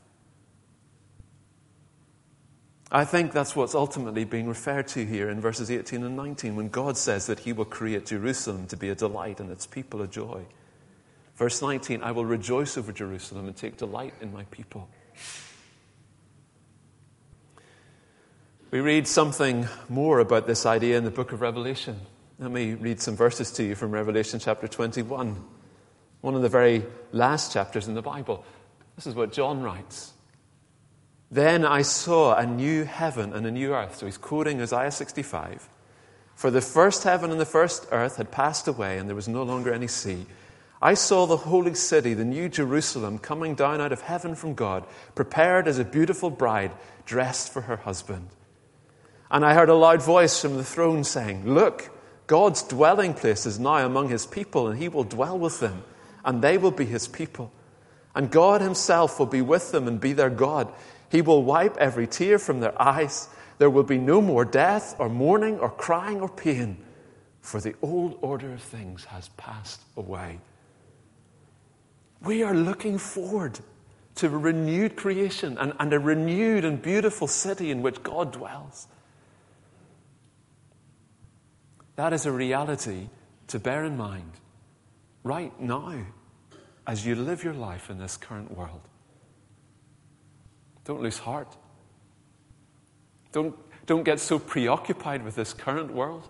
I 2.92 3.04
think 3.04 3.32
that's 3.32 3.56
what's 3.56 3.74
ultimately 3.74 4.26
being 4.26 4.48
referred 4.48 4.88
to 4.90 5.06
here 5.06 5.30
in 5.30 5.42
verses 5.42 5.72
18 5.72 6.04
and 6.04 6.16
19 6.16 6.56
when 6.56 6.70
God 6.70 6.98
says 6.98 7.26
that 7.28 7.40
He 7.40 7.52
will 7.52 7.66
create 7.66 8.06
Jerusalem 8.06 8.68
to 8.68 8.78
be 8.78 8.90
a 8.90 8.96
delight 8.96 9.40
and 9.40 9.52
its 9.52 9.66
people 9.66 10.02
a 10.02 10.08
joy. 10.08 10.46
Verse 11.36 11.62
19 11.62 12.04
I 12.04 12.12
will 12.12 12.26
rejoice 12.26 12.78
over 12.78 12.92
Jerusalem 12.92 13.48
and 13.48 13.56
take 13.56 13.78
delight 13.78 14.14
in 14.22 14.32
my 14.32 14.44
people. 14.46 14.88
We 18.72 18.80
read 18.80 19.08
something 19.08 19.68
more 19.90 20.20
about 20.20 20.48
this 20.48 20.66
idea 20.66 20.98
in 20.98 21.04
the 21.04 21.12
book 21.12 21.32
of 21.32 21.42
Revelation. 21.42 22.02
Let 22.40 22.50
me 22.50 22.74
read 22.74 23.00
some 23.00 23.16
verses 23.16 23.52
to 23.52 23.64
you 23.64 23.76
from 23.76 23.92
Revelation 23.92 24.40
chapter 24.40 24.68
21, 24.68 25.42
one 26.22 26.36
of 26.36 26.42
the 26.42 26.50
very 26.50 26.84
last 27.12 27.54
chapters 27.54 27.88
in 27.88 27.94
the 27.94 28.02
Bible. 28.02 28.44
This 28.96 29.06
is 29.06 29.14
what 29.14 29.32
John 29.32 29.62
writes. 29.62 30.14
Then 31.30 31.64
I 31.64 31.84
saw 31.84 32.36
a 32.36 32.46
new 32.46 32.86
heaven 32.86 33.34
and 33.34 33.46
a 33.46 33.52
new 33.52 33.76
earth. 33.76 33.98
So 33.98 34.08
he's 34.08 34.18
quoting 34.18 34.60
Isaiah 34.60 34.92
65. 34.92 35.70
For 36.34 36.50
the 36.50 36.60
first 36.60 37.04
heaven 37.04 37.30
and 37.30 37.40
the 37.40 37.46
first 37.46 37.88
earth 37.92 38.18
had 38.18 38.32
passed 38.32 38.68
away, 38.68 38.98
and 38.98 39.08
there 39.08 39.16
was 39.16 39.28
no 39.28 39.44
longer 39.44 39.72
any 39.72 39.88
sea. 39.88 40.26
I 40.82 40.96
saw 40.96 41.28
the 41.28 41.38
holy 41.38 41.76
city, 41.76 42.16
the 42.16 42.26
new 42.26 42.50
Jerusalem, 42.50 43.20
coming 43.20 43.54
down 43.54 43.80
out 43.80 43.92
of 43.92 44.02
heaven 44.02 44.34
from 44.34 44.56
God, 44.56 44.86
prepared 45.14 45.68
as 45.68 45.78
a 45.78 45.86
beautiful 45.86 46.32
bride 46.32 46.72
dressed 47.06 47.54
for 47.54 47.62
her 47.62 47.78
husband. 47.78 48.28
And 49.32 49.44
I 49.46 49.54
heard 49.54 49.70
a 49.70 49.76
loud 49.76 50.02
voice 50.02 50.40
from 50.40 50.58
the 50.58 50.64
throne 50.64 51.04
saying, 51.04 51.52
Look, 51.52 51.90
God's 52.28 52.64
dwelling 52.64 53.14
place 53.14 53.46
is 53.46 53.60
now 53.60 53.86
among 53.86 54.10
his 54.10 54.26
people, 54.26 54.68
and 54.68 54.80
he 54.80 54.90
will 54.90 55.04
dwell 55.04 55.38
with 55.38 55.60
them, 55.60 55.84
and 56.24 56.42
they 56.42 56.58
will 56.58 56.72
be 56.72 56.86
his 56.86 57.08
people. 57.08 57.52
And 58.16 58.32
God 58.32 58.62
himself 58.62 59.20
will 59.20 59.26
be 59.26 59.42
with 59.42 59.72
them 59.72 59.88
and 59.88 60.00
be 60.00 60.14
their 60.14 60.30
God. 60.30 60.72
He 61.10 61.22
will 61.22 61.44
wipe 61.44 61.78
every 61.78 62.08
tear 62.08 62.40
from 62.40 62.60
their 62.60 62.80
eyes. 62.82 63.28
There 63.58 63.70
will 63.70 63.84
be 63.84 63.98
no 63.98 64.22
more 64.22 64.46
death, 64.46 64.96
or 65.00 65.10
mourning, 65.10 65.60
or 65.60 65.70
crying, 65.70 66.22
or 66.22 66.30
pain, 66.30 66.78
for 67.42 67.60
the 67.60 67.76
old 67.82 68.18
order 68.22 68.54
of 68.54 68.62
things 68.62 69.06
has 69.06 69.30
passed 69.30 69.82
away. 69.96 70.40
We 72.22 72.42
are 72.42 72.56
looking 72.56 72.98
forward 72.98 73.60
to 74.16 74.28
a 74.28 74.30
renewed 74.30 74.96
creation 74.96 75.58
and, 75.58 75.74
and 75.80 75.94
a 75.94 76.00
renewed 76.00 76.66
and 76.66 76.82
beautiful 76.82 77.28
city 77.28 77.70
in 77.70 77.82
which 77.82 78.02
God 78.02 78.32
dwells. 78.32 78.88
That 81.96 82.12
is 82.12 82.26
a 82.26 82.32
reality 82.32 83.10
to 83.48 83.60
bear 83.60 83.86
in 83.86 83.96
mind 83.96 84.32
right 85.24 85.58
now 85.60 86.06
as 86.86 87.06
you 87.06 87.16
live 87.16 87.44
your 87.44 87.54
life 87.54 87.90
in 87.90 87.98
this 87.98 88.18
current 88.18 88.56
world. 88.56 88.82
Don't 90.84 91.02
lose 91.02 91.20
heart. 91.20 91.56
Don't, 93.32 93.56
don't 93.86 94.04
get 94.04 94.20
so 94.20 94.38
preoccupied 94.38 95.24
with 95.24 95.36
this 95.36 95.54
current 95.54 95.94
world, 95.94 96.30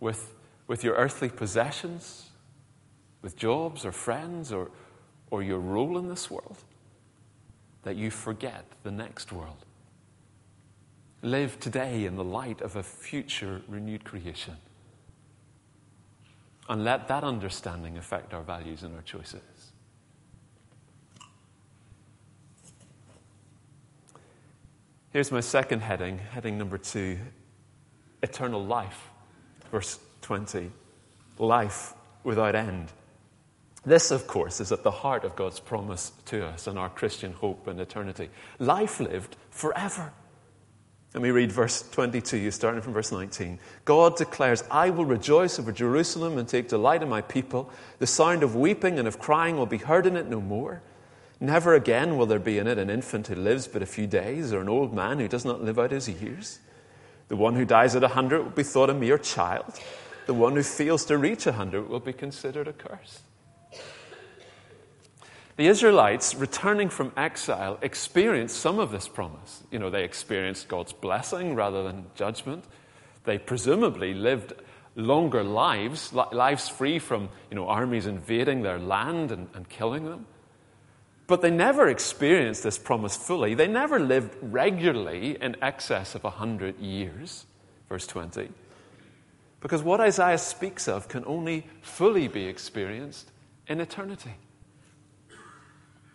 with, 0.00 0.34
with 0.66 0.82
your 0.82 0.94
earthly 0.94 1.28
possessions, 1.28 2.30
with 3.20 3.36
jobs 3.36 3.84
or 3.84 3.92
friends 3.92 4.52
or, 4.52 4.70
or 5.30 5.42
your 5.42 5.58
role 5.58 5.98
in 5.98 6.08
this 6.08 6.30
world, 6.30 6.58
that 7.82 7.96
you 7.96 8.10
forget 8.10 8.64
the 8.84 8.90
next 8.90 9.32
world. 9.32 9.64
Live 11.20 11.58
today 11.58 12.04
in 12.04 12.14
the 12.16 12.24
light 12.24 12.60
of 12.60 12.76
a 12.76 12.82
future 12.82 13.60
renewed 13.68 14.04
creation. 14.04 14.56
And 16.68 16.84
let 16.84 17.08
that 17.08 17.24
understanding 17.24 17.96
affect 17.96 18.34
our 18.34 18.42
values 18.42 18.82
and 18.82 18.94
our 18.94 19.02
choices. 19.02 19.40
Here's 25.10 25.32
my 25.32 25.40
second 25.40 25.80
heading, 25.80 26.18
heading 26.18 26.58
number 26.58 26.76
two 26.76 27.18
eternal 28.22 28.64
life. 28.64 29.08
Verse 29.70 29.98
20 30.22 30.70
life 31.38 31.94
without 32.24 32.54
end. 32.54 32.92
This, 33.84 34.10
of 34.10 34.26
course, 34.26 34.60
is 34.60 34.72
at 34.72 34.82
the 34.82 34.90
heart 34.90 35.24
of 35.24 35.36
God's 35.36 35.60
promise 35.60 36.12
to 36.26 36.44
us 36.44 36.66
and 36.66 36.78
our 36.78 36.90
Christian 36.90 37.32
hope 37.32 37.68
in 37.68 37.80
eternity. 37.80 38.28
Life 38.58 39.00
lived 39.00 39.36
forever. 39.50 40.12
Let 41.14 41.22
me 41.22 41.30
read 41.30 41.50
verse 41.50 41.88
22, 41.90 42.50
starting 42.50 42.82
from 42.82 42.92
verse 42.92 43.10
19. 43.10 43.58
God 43.86 44.16
declares, 44.16 44.62
I 44.70 44.90
will 44.90 45.06
rejoice 45.06 45.58
over 45.58 45.72
Jerusalem 45.72 46.36
and 46.36 46.46
take 46.46 46.68
delight 46.68 47.02
in 47.02 47.08
my 47.08 47.22
people. 47.22 47.70
The 47.98 48.06
sound 48.06 48.42
of 48.42 48.54
weeping 48.54 48.98
and 48.98 49.08
of 49.08 49.18
crying 49.18 49.56
will 49.56 49.66
be 49.66 49.78
heard 49.78 50.06
in 50.06 50.16
it 50.16 50.28
no 50.28 50.40
more. 50.40 50.82
Never 51.40 51.74
again 51.74 52.18
will 52.18 52.26
there 52.26 52.38
be 52.38 52.58
in 52.58 52.66
it 52.66 52.78
an 52.78 52.90
infant 52.90 53.28
who 53.28 53.36
lives 53.36 53.66
but 53.66 53.82
a 53.82 53.86
few 53.86 54.06
days, 54.06 54.52
or 54.52 54.60
an 54.60 54.68
old 54.68 54.92
man 54.92 55.18
who 55.18 55.28
does 55.28 55.46
not 55.46 55.62
live 55.62 55.78
out 55.78 55.92
his 55.92 56.08
years. 56.08 56.58
The 57.28 57.36
one 57.36 57.54
who 57.54 57.64
dies 57.64 57.96
at 57.96 58.04
a 58.04 58.08
hundred 58.08 58.42
will 58.42 58.50
be 58.50 58.62
thought 58.62 58.90
a 58.90 58.94
mere 58.94 59.18
child. 59.18 59.80
The 60.26 60.34
one 60.34 60.56
who 60.56 60.62
fails 60.62 61.06
to 61.06 61.16
reach 61.16 61.46
a 61.46 61.52
hundred 61.52 61.88
will 61.88 62.00
be 62.00 62.12
considered 62.12 62.68
accursed. 62.68 63.22
The 65.58 65.66
Israelites, 65.66 66.36
returning 66.36 66.88
from 66.88 67.10
exile, 67.16 67.80
experienced 67.82 68.60
some 68.60 68.78
of 68.78 68.92
this 68.92 69.08
promise. 69.08 69.64
You 69.72 69.80
know, 69.80 69.90
they 69.90 70.04
experienced 70.04 70.68
God's 70.68 70.92
blessing 70.92 71.56
rather 71.56 71.82
than 71.82 72.06
judgment. 72.14 72.64
They 73.24 73.38
presumably 73.38 74.14
lived 74.14 74.52
longer 74.94 75.42
lives, 75.42 76.12
lives 76.12 76.68
free 76.68 77.00
from 77.00 77.28
you 77.50 77.56
know, 77.56 77.66
armies 77.66 78.06
invading 78.06 78.62
their 78.62 78.78
land 78.78 79.32
and, 79.32 79.48
and 79.52 79.68
killing 79.68 80.04
them. 80.04 80.26
But 81.26 81.42
they 81.42 81.50
never 81.50 81.88
experienced 81.88 82.62
this 82.62 82.78
promise 82.78 83.16
fully. 83.16 83.54
They 83.54 83.66
never 83.66 83.98
lived 83.98 84.36
regularly 84.40 85.36
in 85.40 85.56
excess 85.60 86.14
of 86.14 86.22
100 86.22 86.78
years, 86.78 87.46
verse 87.88 88.06
20. 88.06 88.48
Because 89.60 89.82
what 89.82 89.98
Isaiah 89.98 90.38
speaks 90.38 90.86
of 90.86 91.08
can 91.08 91.24
only 91.24 91.66
fully 91.82 92.28
be 92.28 92.44
experienced 92.44 93.32
in 93.66 93.80
eternity. 93.80 94.36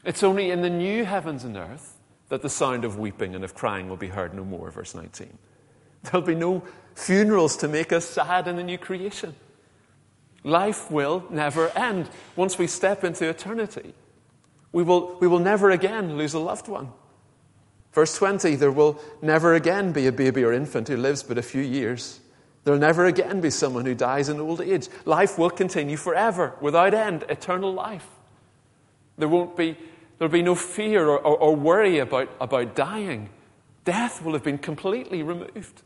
It's 0.04 0.24
only 0.24 0.52
in 0.52 0.62
the 0.62 0.70
new 0.70 1.06
heavens 1.06 1.44
and 1.44 1.56
earth 1.56 1.98
that 2.30 2.42
the 2.42 2.50
sound 2.50 2.84
of 2.84 2.98
weeping 2.98 3.36
and 3.36 3.44
of 3.44 3.54
crying 3.54 3.88
will 3.88 3.98
be 3.98 4.08
heard 4.08 4.34
no 4.34 4.44
more, 4.44 4.70
verse 4.72 4.96
19. 4.96 5.38
There'll 6.04 6.26
be 6.26 6.36
no 6.36 6.64
funerals 6.96 7.56
to 7.58 7.68
make 7.68 7.94
us 7.94 8.06
sad 8.06 8.48
in 8.48 8.56
the 8.56 8.64
new 8.64 8.78
creation. 8.78 9.36
Life 10.44 10.92
will 10.92 11.24
never 11.30 11.70
end. 11.70 12.10
Once 12.36 12.58
we 12.58 12.68
step 12.68 13.04
into 13.04 13.30
eternity, 13.30 13.94
we 14.74 14.84
will, 14.84 15.18
we 15.20 15.28
will 15.28 15.40
never 15.40 15.72
again 15.72 16.18
lose 16.18 16.34
a 16.34 16.40
loved 16.40 16.68
one. 16.68 16.92
Verse 17.94 18.18
20 18.18 18.56
there 18.56 18.72
will 18.72 19.00
never 19.22 19.54
again 19.54 19.92
be 19.94 20.08
a 20.08 20.12
baby 20.12 20.44
or 20.44 20.52
infant 20.52 20.88
who 20.88 20.98
lives 20.98 21.24
but 21.24 21.38
a 21.38 21.44
few 21.44 21.62
years. 21.62 22.20
There'll 22.64 22.80
never 22.80 23.06
again 23.06 23.40
be 23.40 23.50
someone 23.50 23.86
who 23.86 23.96
dies 23.96 24.30
in 24.30 24.40
old 24.40 24.60
age. 24.60 24.88
Life 25.06 25.38
will 25.38 25.50
continue 25.50 25.98
forever, 25.98 26.54
without 26.60 26.94
end, 26.94 27.24
eternal 27.30 27.74
life. 27.74 28.08
There 29.18 29.28
won't 29.28 29.56
be 29.56 29.78
There'll 30.18 30.32
be 30.32 30.42
no 30.42 30.56
fear 30.56 31.08
or, 31.08 31.20
or, 31.20 31.38
or 31.38 31.56
worry 31.56 32.00
about, 32.00 32.30
about 32.40 32.76
dying. 32.76 33.30
Death 33.86 34.24
will 34.24 34.34
have 34.34 34.44
been 34.44 34.58
completely 34.58 35.24
removed. 35.24 35.82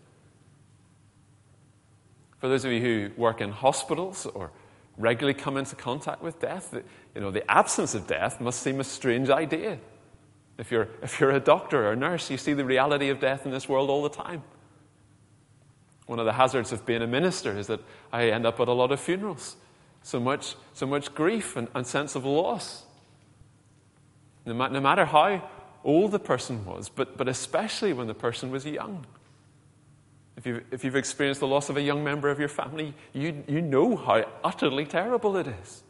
For 2.39 2.47
those 2.47 2.65
of 2.65 2.71
you 2.71 2.81
who 2.81 3.11
work 3.19 3.41
in 3.41 3.51
hospitals 3.51 4.25
or 4.27 4.51
regularly 4.97 5.33
come 5.33 5.57
into 5.57 5.75
contact 5.75 6.21
with 6.21 6.39
death, 6.39 6.75
you 7.15 7.21
know, 7.21 7.31
the 7.31 7.49
absence 7.49 7.95
of 7.95 8.05
death 8.05 8.39
must 8.39 8.61
seem 8.61 8.79
a 8.79 8.83
strange 8.83 9.29
idea. 9.29 9.79
If 10.57 10.71
you're, 10.71 10.89
if 11.01 11.19
you're 11.19 11.31
a 11.31 11.39
doctor 11.39 11.87
or 11.87 11.93
a 11.93 11.95
nurse, 11.95 12.29
you 12.29 12.37
see 12.37 12.53
the 12.53 12.65
reality 12.65 13.09
of 13.09 13.19
death 13.19 13.45
in 13.45 13.51
this 13.51 13.69
world 13.69 13.89
all 13.89 14.03
the 14.03 14.09
time. 14.09 14.43
One 16.05 16.19
of 16.19 16.25
the 16.25 16.33
hazards 16.33 16.71
of 16.71 16.85
being 16.85 17.01
a 17.01 17.07
minister 17.07 17.57
is 17.57 17.67
that 17.67 17.81
I 18.11 18.29
end 18.29 18.45
up 18.45 18.59
at 18.59 18.67
a 18.67 18.73
lot 18.73 18.91
of 18.91 18.99
funerals. 18.99 19.55
So 20.03 20.19
much, 20.19 20.55
so 20.73 20.87
much 20.87 21.13
grief 21.13 21.55
and, 21.55 21.67
and 21.75 21.85
sense 21.85 22.15
of 22.15 22.23
loss 22.23 22.86
no, 24.53 24.81
matter 24.81 25.05
how 25.05 25.47
old 25.83 26.11
the 26.11 26.19
person 26.19 26.65
was, 26.65 26.89
but, 26.89 27.17
but 27.17 27.27
especially 27.27 27.93
when 27.93 28.07
the 28.07 28.13
person 28.13 28.51
was 28.51 28.65
young. 28.65 29.05
If, 30.37 30.45
you, 30.45 30.63
if 30.71 30.83
you've 30.83 30.95
experienced 30.95 31.39
the 31.39 31.47
loss 31.47 31.69
of 31.69 31.77
a 31.77 31.81
young 31.81 32.03
member 32.03 32.29
of 32.29 32.39
your 32.39 32.49
family, 32.49 32.93
you, 33.13 33.43
you 33.47 33.61
know 33.61 33.95
how 33.95 34.25
utterly 34.43 34.85
terrible 34.85 35.35
it 35.37 35.47
is. 35.47 35.83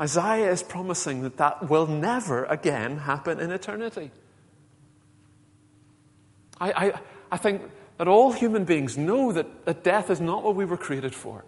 Isaiah 0.00 0.50
is 0.50 0.62
promising 0.62 1.22
that 1.22 1.36
that 1.38 1.68
will 1.68 1.86
never 1.86 2.44
again 2.44 2.98
happen 2.98 3.40
in 3.40 3.50
eternity. 3.50 4.10
I, 6.60 6.72
I, 6.72 6.92
I 7.32 7.36
think 7.36 7.62
that 7.98 8.08
all 8.08 8.32
human 8.32 8.64
beings 8.64 8.96
know 8.96 9.32
that, 9.32 9.64
that 9.64 9.82
death 9.82 10.10
is 10.10 10.20
not 10.20 10.44
what 10.44 10.54
we 10.54 10.64
were 10.64 10.76
created 10.76 11.14
for. 11.14 11.44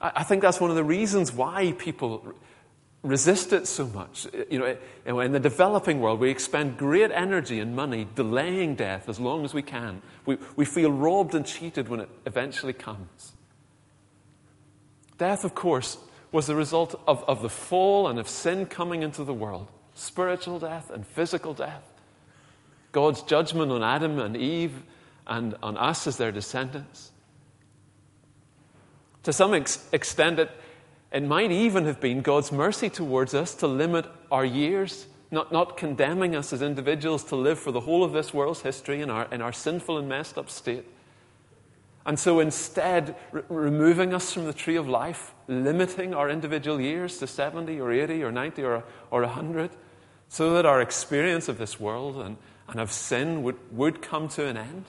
I, 0.00 0.12
I 0.16 0.22
think 0.22 0.42
that's 0.42 0.60
one 0.60 0.70
of 0.70 0.76
the 0.76 0.84
reasons 0.84 1.32
why 1.32 1.74
people 1.78 2.34
resist 3.08 3.52
it 3.52 3.66
so 3.66 3.86
much. 3.86 4.26
You 4.50 4.76
know, 5.06 5.20
in 5.20 5.32
the 5.32 5.40
developing 5.40 6.00
world, 6.00 6.20
we 6.20 6.30
expend 6.30 6.76
great 6.76 7.10
energy 7.10 7.60
and 7.60 7.74
money 7.74 8.06
delaying 8.14 8.74
death 8.74 9.08
as 9.08 9.20
long 9.20 9.44
as 9.44 9.54
we 9.54 9.62
can. 9.62 10.02
We, 10.24 10.38
we 10.56 10.64
feel 10.64 10.90
robbed 10.90 11.34
and 11.34 11.46
cheated 11.46 11.88
when 11.88 12.00
it 12.00 12.08
eventually 12.26 12.72
comes. 12.72 13.32
Death, 15.18 15.44
of 15.44 15.54
course, 15.54 15.98
was 16.32 16.46
the 16.46 16.54
result 16.54 17.00
of, 17.06 17.24
of 17.24 17.42
the 17.42 17.48
fall 17.48 18.08
and 18.08 18.18
of 18.18 18.28
sin 18.28 18.66
coming 18.66 19.02
into 19.02 19.24
the 19.24 19.34
world 19.34 19.68
spiritual 19.94 20.58
death 20.58 20.90
and 20.90 21.06
physical 21.06 21.54
death. 21.54 21.82
God's 22.92 23.22
judgment 23.22 23.72
on 23.72 23.82
Adam 23.82 24.18
and 24.18 24.36
Eve 24.36 24.82
and 25.26 25.54
on 25.62 25.76
us 25.78 26.06
as 26.06 26.18
their 26.18 26.30
descendants. 26.30 27.10
To 29.22 29.32
some 29.32 29.54
ex- 29.54 29.88
extent, 29.92 30.38
it, 30.38 30.50
it 31.12 31.22
might 31.22 31.52
even 31.52 31.84
have 31.84 32.00
been 32.00 32.20
God's 32.20 32.50
mercy 32.50 32.90
towards 32.90 33.34
us 33.34 33.54
to 33.56 33.66
limit 33.66 34.06
our 34.30 34.44
years, 34.44 35.06
not, 35.30 35.52
not 35.52 35.76
condemning 35.76 36.34
us 36.34 36.52
as 36.52 36.62
individuals 36.62 37.24
to 37.24 37.36
live 37.36 37.58
for 37.58 37.72
the 37.72 37.80
whole 37.80 38.02
of 38.02 38.12
this 38.12 38.34
world's 38.34 38.62
history 38.62 39.00
in 39.00 39.10
our, 39.10 39.26
in 39.32 39.40
our 39.40 39.52
sinful 39.52 39.98
and 39.98 40.08
messed 40.08 40.36
up 40.36 40.50
state. 40.50 40.84
And 42.04 42.18
so 42.18 42.40
instead, 42.40 43.16
re- 43.32 43.42
removing 43.48 44.14
us 44.14 44.32
from 44.32 44.44
the 44.44 44.52
tree 44.52 44.76
of 44.76 44.88
life, 44.88 45.32
limiting 45.48 46.14
our 46.14 46.28
individual 46.30 46.80
years 46.80 47.18
to 47.18 47.26
70 47.26 47.80
or 47.80 47.92
80 47.92 48.22
or 48.22 48.32
90 48.32 48.62
or, 48.62 48.84
or 49.10 49.22
100, 49.22 49.70
so 50.28 50.54
that 50.54 50.66
our 50.66 50.80
experience 50.80 51.48
of 51.48 51.58
this 51.58 51.78
world 51.80 52.16
and, 52.16 52.36
and 52.68 52.80
of 52.80 52.92
sin 52.92 53.42
would, 53.42 53.56
would 53.72 54.02
come 54.02 54.28
to 54.28 54.46
an 54.46 54.56
end. 54.56 54.84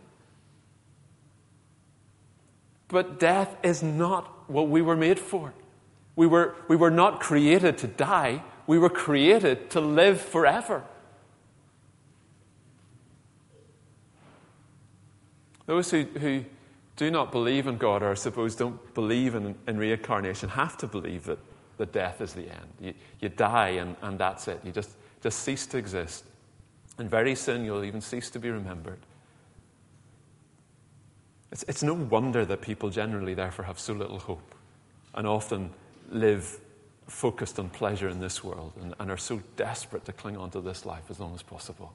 But 2.87 3.19
death 3.19 3.55
is 3.63 3.83
not 3.83 4.49
what 4.49 4.69
we 4.69 4.81
were 4.81 4.95
made 4.95 5.19
for. 5.19 5.53
We 6.17 6.27
were, 6.27 6.55
we 6.67 6.75
were 6.75 6.91
not 6.91 7.21
created 7.21 7.77
to 7.77 7.87
die, 7.87 8.43
we 8.65 8.77
were 8.77 8.89
created 8.89 9.69
to 9.69 9.79
live 9.79 10.19
forever. 10.19 10.83
Those 15.67 15.91
who, 15.91 16.03
who, 16.03 16.43
do 16.95 17.11
not 17.11 17.31
believe 17.31 17.67
in 17.67 17.77
God, 17.77 18.01
or 18.01 18.09
I 18.09 18.15
suppose 18.15 18.55
don't 18.55 18.93
believe 18.95 19.35
in, 19.35 19.53
in 19.67 19.77
reincarnation, 19.77 20.49
have 20.49 20.77
to 20.77 20.87
believe 20.87 21.25
that, 21.25 21.37
that 21.77 21.93
death 21.93 22.21
is 22.21 22.33
the 22.33 22.49
end. 22.49 22.67
You, 22.81 22.93
you 23.19 23.29
die 23.29 23.69
and, 23.69 23.95
and 24.01 24.17
that's 24.17 24.47
it. 24.47 24.59
You 24.63 24.71
just, 24.71 24.89
just 25.21 25.41
cease 25.41 25.67
to 25.67 25.77
exist. 25.77 26.23
And 26.97 27.07
very 27.07 27.35
soon 27.35 27.63
you'll 27.63 27.83
even 27.83 28.01
cease 28.01 28.31
to 28.31 28.39
be 28.39 28.49
remembered. 28.49 28.97
It's, 31.51 31.63
it's 31.67 31.83
no 31.83 31.93
wonder 31.93 32.43
that 32.45 32.61
people 32.61 32.89
generally, 32.89 33.35
therefore, 33.35 33.65
have 33.65 33.79
so 33.79 33.93
little 33.93 34.17
hope 34.17 34.55
and 35.13 35.27
often 35.27 35.69
live 36.09 36.59
focused 37.07 37.57
on 37.59 37.69
pleasure 37.69 38.09
in 38.09 38.19
this 38.19 38.43
world 38.43 38.73
and, 38.81 38.93
and 38.99 39.09
are 39.09 39.17
so 39.17 39.41
desperate 39.55 40.05
to 40.05 40.13
cling 40.13 40.37
on 40.37 40.51
to 40.51 40.61
this 40.61 40.85
life 40.85 41.03
as 41.09 41.19
long 41.19 41.33
as 41.33 41.41
possible. 41.41 41.93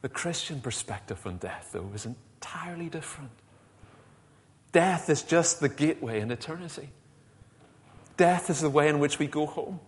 The 0.00 0.08
Christian 0.08 0.60
perspective 0.60 1.24
on 1.26 1.36
death, 1.36 1.70
though, 1.72 1.90
is 1.94 2.06
entirely 2.06 2.88
different. 2.88 3.30
Death 4.72 5.08
is 5.10 5.22
just 5.22 5.60
the 5.60 5.68
gateway 5.68 6.20
in 6.20 6.30
eternity. 6.30 6.90
Death 8.16 8.50
is 8.50 8.60
the 8.60 8.70
way 8.70 8.88
in 8.88 8.98
which 8.98 9.18
we 9.18 9.26
go 9.26 9.46
home. 9.46 9.78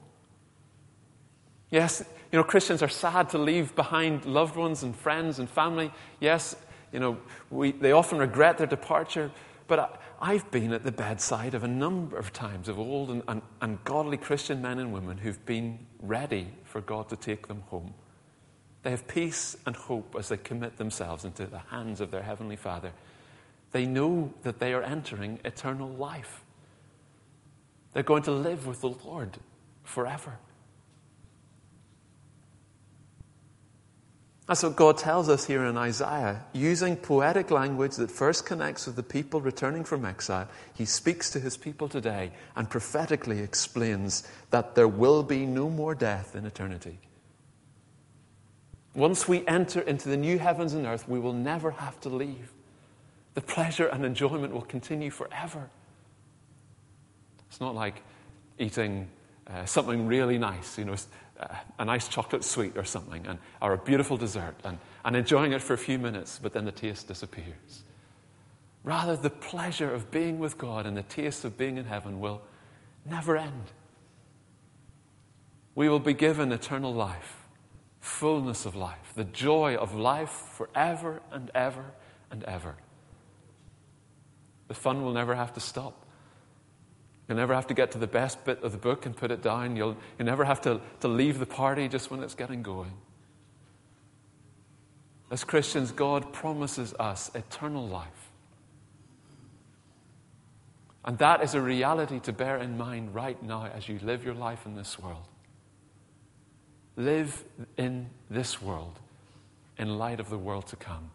Yes, 1.71 2.05
you 2.31 2.39
know, 2.39 2.45
Christians 2.45 2.83
are 2.83 2.89
sad 2.89 3.31
to 3.31 3.39
leave 3.39 3.75
behind 3.75 4.25
loved 4.25 4.57
ones 4.57 4.83
and 4.83 4.95
friends 4.95 5.39
and 5.39 5.49
family. 5.49 5.91
Yes, 6.21 6.55
you 6.93 7.01
know, 7.01 7.19
we, 7.51 7.73
they 7.73 7.93
often 7.93 8.19
regret 8.19 8.59
their 8.59 8.67
departure. 8.67 9.31
But 9.67 10.01
I, 10.21 10.35
have 10.35 10.51
been 10.51 10.73
at 10.73 10.85
the 10.85 10.93
bedside 10.93 11.55
of 11.55 11.65
a 11.65 11.69
number 11.69 12.17
of 12.19 12.33
times 12.33 12.69
of 12.69 12.79
old 12.79 13.11
and, 13.11 13.23
and, 13.29 13.43
and 13.61 13.83
godly 13.85 14.17
Christian 14.17 14.61
men 14.61 14.79
and 14.79 14.93
women 14.93 15.19
who've 15.19 15.45
been 15.47 15.87
ready 16.01 16.49
for 16.65 16.81
God 16.81 17.09
to 17.09 17.17
take 17.17 17.49
them 17.49 17.63
home. 17.69 17.95
They 18.83 18.91
have 18.91 19.09
peace 19.09 19.57
and 19.65 19.75
hope 19.75 20.15
as 20.19 20.29
they 20.29 20.37
commit 20.37 20.77
themselves 20.77 21.25
into 21.25 21.47
the 21.47 21.59
hands 21.59 22.03
of 22.03 22.11
their 22.11 22.23
Heavenly 22.23 22.57
Father. 22.57 22.93
They 23.73 23.87
know 23.87 24.35
that 24.43 24.59
they 24.59 24.75
are 24.75 24.83
entering 24.83 25.41
eternal 25.45 25.89
life. 25.89 26.45
They're 27.95 28.03
going 28.03 28.25
to 28.25 28.33
live 28.33 28.67
with 28.67 28.83
the 28.83 28.91
Lord 28.91 29.39
forever. 29.83 30.39
That's 34.47 34.63
what 34.63 34.77
God 34.77 34.99
tells 34.99 35.31
us 35.31 35.47
here 35.47 35.65
in 35.65 35.79
Isaiah. 35.79 36.45
Using 36.53 36.97
poetic 36.97 37.51
language 37.51 37.97
that 37.97 38.11
first 38.11 38.45
connects 38.45 38.87
with 38.87 38.97
the 38.97 39.03
people 39.03 39.41
returning 39.41 39.85
from 39.85 40.05
exile, 40.05 40.49
he 40.75 40.85
speaks 40.85 41.31
to 41.31 41.41
his 41.41 41.57
people 41.57 41.89
today 41.89 42.31
and 42.55 42.69
prophetically 42.69 43.41
explains 43.41 44.29
that 44.51 44.75
there 44.75 44.89
will 44.89 45.23
be 45.23 45.47
no 45.47 45.71
more 45.71 45.95
death 45.95 46.37
in 46.37 46.45
eternity. 46.45 46.99
Once 48.95 49.27
we 49.27 49.47
enter 49.47 49.81
into 49.81 50.11
the 50.11 50.17
new 50.17 50.39
heavens 50.39 50.75
and 50.75 50.87
earth, 50.87 51.09
we 51.09 51.19
will 51.19 51.33
never 51.33 51.71
have 51.71 51.99
to 52.01 52.11
leave. 52.11 52.53
The 53.33 53.41
pleasure 53.41 53.87
and 53.87 54.05
enjoyment 54.05 54.53
will 54.53 54.63
continue 54.63 55.11
forever. 55.11 55.71
It's 57.49 57.61
not 57.61 57.75
like 57.75 58.03
eating 58.59 59.09
uh, 59.47 59.65
something 59.65 60.07
really 60.07 60.39
nice, 60.39 60.79
you 60.79 60.85
know, 60.85 60.97
a 61.79 61.85
nice 61.85 62.09
chocolate 62.09 62.45
sweet 62.45 62.77
or 62.77 62.85
something, 62.85 63.27
and, 63.27 63.39
or 63.61 63.73
a 63.73 63.79
beautiful 63.79 64.17
dessert, 64.17 64.55
and, 64.65 64.79
and 65.05 65.17
enjoying 65.17 65.53
it 65.53 65.61
for 65.61 65.75
a 65.75 65.79
few 65.79 65.99
minutes, 65.99 66.39
but 66.43 66.53
then 66.53 66.65
the 66.65 66.73
taste 66.73 67.09
disappears. 67.09 67.83
Rather, 68.85 69.17
the 69.17 69.31
pleasure 69.31 69.93
of 69.93 70.11
being 70.11 70.39
with 70.39 70.59
God 70.59 70.87
and 70.87 70.97
the 70.97 71.03
taste 71.03 71.45
of 71.45 71.57
being 71.57 71.79
in 71.79 71.87
heaven 71.87 72.21
will 72.21 72.43
never 73.05 73.37
end. 73.37 73.73
We 75.75 75.89
will 75.89 76.01
be 76.01 76.15
given 76.15 76.53
eternal 76.53 76.95
life, 76.95 77.47
fullness 78.01 78.67
of 78.67 78.77
life, 78.77 79.13
the 79.17 79.25
joy 79.25 79.75
of 79.75 79.95
life 79.95 80.31
forever 80.31 81.21
and 81.33 81.51
ever 81.55 81.87
and 82.31 82.45
ever. 82.45 82.77
The 84.69 84.75
fun 84.75 85.03
will 85.03 85.13
never 85.13 85.35
have 85.35 85.53
to 85.55 85.61
stop. 85.61 86.04
You'll 87.29 87.39
never 87.39 87.55
have 87.55 87.67
to 87.69 87.75
get 87.75 87.93
to 87.93 87.99
the 87.99 88.07
best 88.07 88.45
bit 88.45 88.63
of 88.63 88.73
the 88.73 88.79
book 88.79 89.07
and 89.07 89.17
put 89.17 89.31
it 89.31 89.43
down. 89.43 89.77
You'll, 89.77 89.97
you'll 90.19 90.27
never 90.27 90.45
have 90.45 90.61
to, 90.63 90.81
to 91.01 91.09
leave 91.09 91.39
the 91.39 91.47
party 91.47 91.89
just 91.89 92.11
when 92.11 92.23
it's 92.23 92.35
getting 92.35 92.63
going. 92.63 92.93
As 95.31 95.43
Christians, 95.43 95.91
God 95.91 96.33
promises 96.33 96.95
us 96.95 97.31
eternal 97.35 97.89
life. 97.89 98.31
And 101.05 101.19
that 101.19 101.43
is 101.43 101.55
a 101.55 101.61
reality 101.61 102.21
to 102.21 102.33
bear 102.33 102.59
in 102.59 102.77
mind 102.77 103.15
right 103.15 103.43
now 103.43 103.67
as 103.75 103.89
you 103.89 103.99
live 104.03 104.25
your 104.25 104.35
life 104.35 104.65
in 104.67 104.75
this 104.75 104.99
world. 104.99 105.25
Live 106.97 107.45
in 107.77 108.09
this 108.31 108.63
world 108.63 108.99
in 109.77 109.99
light 109.99 110.21
of 110.21 110.31
the 110.31 110.39
world 110.39 110.67
to 110.69 110.77
come. 110.77 111.11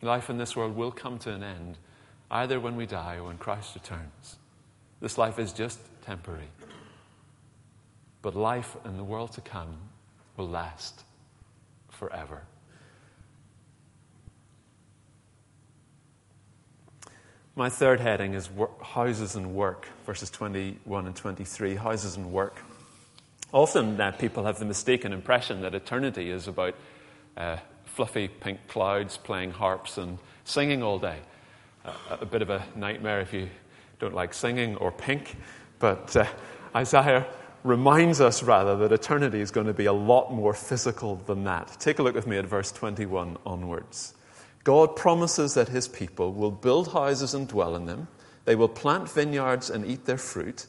Life 0.00 0.28
in 0.28 0.36
this 0.36 0.56
world 0.56 0.74
will 0.74 0.90
come 0.90 1.18
to 1.20 1.30
an 1.32 1.44
end 1.44 1.78
either 2.32 2.58
when 2.58 2.74
we 2.76 2.86
die 2.86 3.16
or 3.16 3.24
when 3.24 3.36
Christ 3.36 3.74
returns. 3.74 4.38
This 5.00 5.18
life 5.18 5.38
is 5.38 5.52
just 5.52 5.78
temporary. 6.06 6.48
But 8.22 8.34
life 8.34 8.76
in 8.84 8.96
the 8.96 9.04
world 9.04 9.32
to 9.32 9.42
come 9.42 9.76
will 10.36 10.48
last 10.48 11.02
forever. 11.90 12.42
My 17.54 17.68
third 17.68 18.00
heading 18.00 18.32
is 18.32 18.48
houses 18.80 19.36
and 19.36 19.54
work, 19.54 19.86
verses 20.06 20.30
21 20.30 21.06
and 21.06 21.14
23. 21.14 21.74
Houses 21.74 22.16
and 22.16 22.32
work. 22.32 22.56
Often 23.52 24.00
uh, 24.00 24.12
people 24.12 24.44
have 24.44 24.58
the 24.58 24.64
mistaken 24.64 25.12
impression 25.12 25.60
that 25.60 25.74
eternity 25.74 26.30
is 26.30 26.48
about 26.48 26.74
uh, 27.36 27.58
fluffy 27.84 28.28
pink 28.28 28.60
clouds 28.68 29.18
playing 29.18 29.50
harps 29.50 29.98
and 29.98 30.18
singing 30.44 30.82
all 30.82 30.98
day 30.98 31.18
a, 31.84 32.14
a 32.20 32.26
bit 32.26 32.42
of 32.42 32.50
a 32.50 32.64
nightmare 32.76 33.20
if 33.20 33.32
you 33.32 33.48
don't 33.98 34.14
like 34.14 34.34
singing 34.34 34.76
or 34.76 34.90
pink. 34.92 35.36
But 35.78 36.16
uh, 36.16 36.26
Isaiah 36.74 37.26
reminds 37.64 38.20
us 38.20 38.42
rather 38.42 38.76
that 38.76 38.92
eternity 38.92 39.40
is 39.40 39.50
going 39.50 39.66
to 39.66 39.72
be 39.72 39.86
a 39.86 39.92
lot 39.92 40.32
more 40.32 40.54
physical 40.54 41.16
than 41.26 41.44
that. 41.44 41.76
Take 41.78 41.98
a 41.98 42.02
look 42.02 42.14
with 42.14 42.26
me 42.26 42.36
at 42.36 42.46
verse 42.46 42.72
21 42.72 43.36
onwards. 43.46 44.14
God 44.64 44.96
promises 44.96 45.54
that 45.54 45.68
his 45.68 45.88
people 45.88 46.32
will 46.32 46.50
build 46.50 46.92
houses 46.92 47.34
and 47.34 47.48
dwell 47.48 47.74
in 47.76 47.86
them. 47.86 48.08
They 48.44 48.54
will 48.54 48.68
plant 48.68 49.10
vineyards 49.10 49.70
and 49.70 49.86
eat 49.86 50.04
their 50.04 50.18
fruit. 50.18 50.66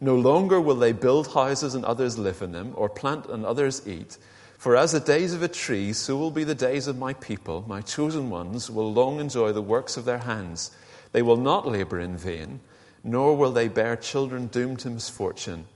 No 0.00 0.14
longer 0.14 0.60
will 0.60 0.76
they 0.76 0.92
build 0.92 1.32
houses 1.32 1.74
and 1.74 1.84
others 1.84 2.18
live 2.18 2.42
in 2.42 2.52
them, 2.52 2.72
or 2.74 2.88
plant 2.88 3.26
and 3.26 3.46
others 3.46 3.86
eat. 3.86 4.18
For 4.66 4.74
as 4.74 4.90
the 4.90 4.98
days 4.98 5.32
of 5.32 5.44
a 5.44 5.48
tree, 5.48 5.92
so 5.92 6.16
will 6.16 6.32
be 6.32 6.42
the 6.42 6.52
days 6.52 6.88
of 6.88 6.98
my 6.98 7.12
people. 7.12 7.64
My 7.68 7.80
chosen 7.82 8.30
ones 8.30 8.68
will 8.68 8.92
long 8.92 9.20
enjoy 9.20 9.52
the 9.52 9.62
works 9.62 9.96
of 9.96 10.04
their 10.04 10.18
hands. 10.18 10.72
They 11.12 11.22
will 11.22 11.36
not 11.36 11.68
labor 11.68 12.00
in 12.00 12.16
vain, 12.16 12.58
nor 13.04 13.36
will 13.36 13.52
they 13.52 13.68
bear 13.68 13.94
children 13.94 14.48
doomed 14.48 14.80
to 14.80 14.90
misfortune. 14.90 15.66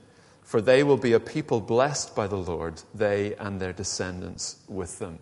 For 0.42 0.60
they 0.60 0.82
will 0.82 0.96
be 0.96 1.12
a 1.12 1.20
people 1.20 1.60
blessed 1.60 2.16
by 2.16 2.26
the 2.26 2.34
Lord, 2.34 2.82
they 2.92 3.36
and 3.36 3.60
their 3.60 3.72
descendants 3.72 4.56
with 4.66 4.98
them. 4.98 5.20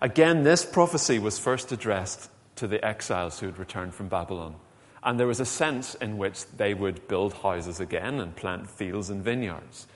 Again, 0.00 0.44
this 0.44 0.64
prophecy 0.64 1.18
was 1.18 1.40
first 1.40 1.72
addressed 1.72 2.30
to 2.54 2.68
the 2.68 2.84
exiles 2.84 3.40
who 3.40 3.46
had 3.46 3.58
returned 3.58 3.96
from 3.96 4.06
Babylon. 4.06 4.54
And 5.02 5.18
there 5.18 5.26
was 5.26 5.40
a 5.40 5.44
sense 5.44 5.96
in 5.96 6.18
which 6.18 6.46
they 6.56 6.72
would 6.72 7.08
build 7.08 7.34
houses 7.34 7.80
again 7.80 8.20
and 8.20 8.36
plant 8.36 8.70
fields 8.70 9.10
and 9.10 9.24
vineyards. 9.24 9.88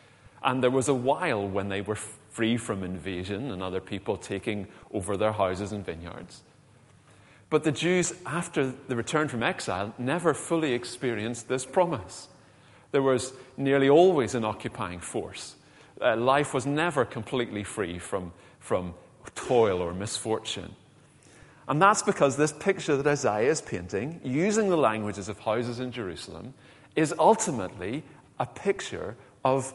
And 0.47 0.63
there 0.63 0.71
was 0.71 0.89
a 0.89 0.95
while 0.95 1.47
when 1.47 1.69
they 1.69 1.81
were 1.81 1.97
free 1.97 2.57
from 2.57 2.85
invasion 2.85 3.51
and 3.51 3.63
other 3.63 3.81
people 3.81 4.17
taking 4.17 4.69
over 4.93 5.17
their 5.17 5.33
houses 5.33 5.73
and 5.73 5.85
vineyards. 5.85 6.43
But 7.51 7.65
the 7.65 7.73
Jews, 7.73 8.13
after 8.25 8.73
the 8.89 8.95
return 8.95 9.27
from 9.27 9.43
exile, 9.43 9.93
never 9.99 10.35
fully 10.35 10.73
experienced 10.73 11.49
this 11.49 11.67
promise. 11.67 12.29
There 12.93 13.03
was 13.03 13.33
nearly 13.57 13.89
always 13.89 14.35
an 14.35 14.45
occupying 14.45 15.01
force. 15.01 15.57
Uh, 16.01 16.17
life 16.17 16.55
was 16.55 16.65
never 16.65 17.05
completely 17.05 17.65
free 17.65 17.99
from, 17.99 18.33
from 18.61 18.95
toil 19.35 19.81
or 19.81 19.93
misfortune. 19.93 20.75
And 21.69 21.83
that's 21.83 22.03
because 22.03 22.37
this 22.37 22.53
picture 22.53 22.97
that 22.97 23.07
Isaiah 23.07 23.51
is 23.51 23.61
painting, 23.61 24.21
using 24.23 24.69
the 24.69 24.77
languages 24.77 25.29
of 25.29 25.41
houses 25.41 25.81
in 25.81 25.91
Jerusalem, 25.91 26.55
is 26.95 27.13
ultimately 27.19 28.05
a 28.39 28.47
picture 28.47 29.17
of 29.45 29.75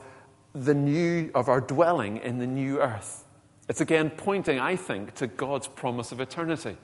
the 0.54 0.74
new, 0.74 1.32
of 1.34 1.50
our 1.50 1.62
dwelling 1.62 2.18
in 2.18 2.40
the 2.40 2.48
new 2.48 2.82
earth. 2.82 3.24
It's 3.70 3.82
again 3.82 4.10
pointing, 4.10 4.60
I 4.60 4.76
think, 4.76 5.16
to 5.16 5.28
God's 5.28 5.68
promise 5.68 6.12
of 6.12 6.20
eternity. 6.20 6.78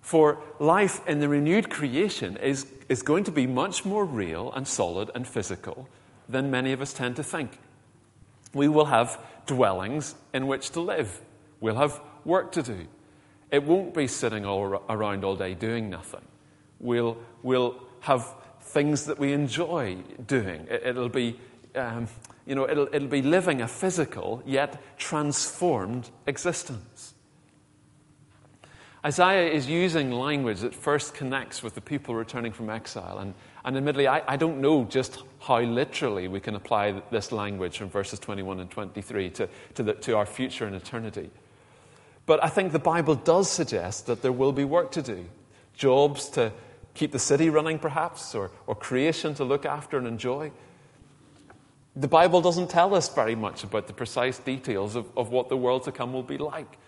For 0.00 0.38
life 0.58 1.06
in 1.06 1.20
the 1.20 1.28
renewed 1.28 1.70
creation 1.70 2.36
is, 2.36 2.66
is 2.88 3.02
going 3.02 3.24
to 3.24 3.32
be 3.32 3.46
much 3.46 3.84
more 3.84 4.04
real 4.04 4.52
and 4.52 4.66
solid 4.66 5.10
and 5.14 5.26
physical 5.26 5.88
than 6.28 6.50
many 6.50 6.72
of 6.72 6.80
us 6.80 6.92
tend 6.92 7.16
to 7.16 7.22
think. 7.22 7.58
We 8.54 8.68
will 8.68 8.86
have 8.86 9.20
dwellings 9.46 10.14
in 10.32 10.46
which 10.46 10.70
to 10.70 10.80
live, 10.80 11.20
we'll 11.60 11.76
have 11.76 12.00
work 12.24 12.52
to 12.52 12.62
do. 12.62 12.86
It 13.50 13.64
won't 13.64 13.94
be 13.94 14.06
sitting 14.06 14.44
all 14.44 14.82
around 14.88 15.24
all 15.24 15.34
day 15.34 15.54
doing 15.54 15.88
nothing. 15.88 16.24
We'll, 16.78 17.16
we'll 17.42 17.76
have 18.00 18.34
things 18.60 19.06
that 19.06 19.18
we 19.18 19.32
enjoy 19.32 19.96
doing. 20.26 20.66
It, 20.70 20.94
will 20.94 21.08
be 21.08 21.38
um, 21.74 22.06
You 22.48 22.54
know, 22.54 22.66
it'll, 22.66 22.88
it'll 22.94 23.08
be 23.08 23.20
living 23.20 23.60
a 23.60 23.68
physical 23.68 24.42
yet 24.46 24.80
transformed 24.96 26.08
existence. 26.26 27.12
Isaiah 29.04 29.52
is 29.52 29.68
using 29.68 30.10
language 30.10 30.60
that 30.60 30.74
first 30.74 31.12
connects 31.12 31.62
with 31.62 31.74
the 31.74 31.82
people 31.82 32.14
returning 32.14 32.52
from 32.52 32.70
exile. 32.70 33.18
And, 33.18 33.34
and 33.66 33.76
admittedly, 33.76 34.08
I, 34.08 34.22
I 34.26 34.36
don't 34.36 34.62
know 34.62 34.84
just 34.84 35.22
how 35.40 35.60
literally 35.60 36.26
we 36.26 36.40
can 36.40 36.54
apply 36.54 37.02
this 37.10 37.32
language 37.32 37.76
from 37.76 37.90
verses 37.90 38.18
21 38.18 38.60
and 38.60 38.70
23 38.70 39.28
to, 39.30 39.48
to, 39.74 39.82
the, 39.82 39.92
to 39.92 40.16
our 40.16 40.26
future 40.26 40.64
and 40.64 40.74
eternity. 40.74 41.30
But 42.24 42.42
I 42.42 42.48
think 42.48 42.72
the 42.72 42.78
Bible 42.78 43.14
does 43.14 43.50
suggest 43.50 44.06
that 44.06 44.22
there 44.22 44.32
will 44.32 44.52
be 44.52 44.64
work 44.64 44.90
to 44.92 45.02
do 45.02 45.26
jobs 45.74 46.30
to 46.30 46.50
keep 46.94 47.12
the 47.12 47.18
city 47.18 47.50
running, 47.50 47.78
perhaps, 47.78 48.34
or, 48.34 48.50
or 48.66 48.74
creation 48.74 49.34
to 49.34 49.44
look 49.44 49.66
after 49.66 49.98
and 49.98 50.06
enjoy. 50.06 50.50
The 51.98 52.06
Bible 52.06 52.40
doesn't 52.40 52.70
tell 52.70 52.94
us 52.94 53.12
very 53.12 53.34
much 53.34 53.64
about 53.64 53.88
the 53.88 53.92
precise 53.92 54.38
details 54.38 54.94
of, 54.94 55.06
of 55.16 55.30
what 55.30 55.48
the 55.48 55.56
world 55.56 55.82
to 55.84 55.92
come 55.92 56.12
will 56.12 56.22
be 56.22 56.38
like. 56.38 56.78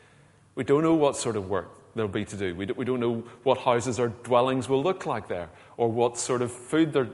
We 0.55 0.63
don't 0.63 0.85
know 0.85 0.95
what 0.95 1.17
sort 1.17 1.35
of 1.35 1.51
work 1.51 1.69
there'll 1.97 2.09
be 2.09 2.25
to 2.27 2.37
do. 2.37 2.55
We, 2.55 2.67
do, 2.67 2.75
we 2.75 2.85
don't 2.85 3.01
know 3.01 3.25
what 3.43 3.59
houses 3.59 3.99
or 3.99 4.09
dwellings 4.09 4.69
will 4.69 4.85
look 4.85 5.07
like 5.07 5.27
there, 5.27 5.49
or 5.77 5.89
what 5.89 6.17
sort 6.17 6.43
of 6.43 6.53
food 6.53 6.93
there, 6.93 7.09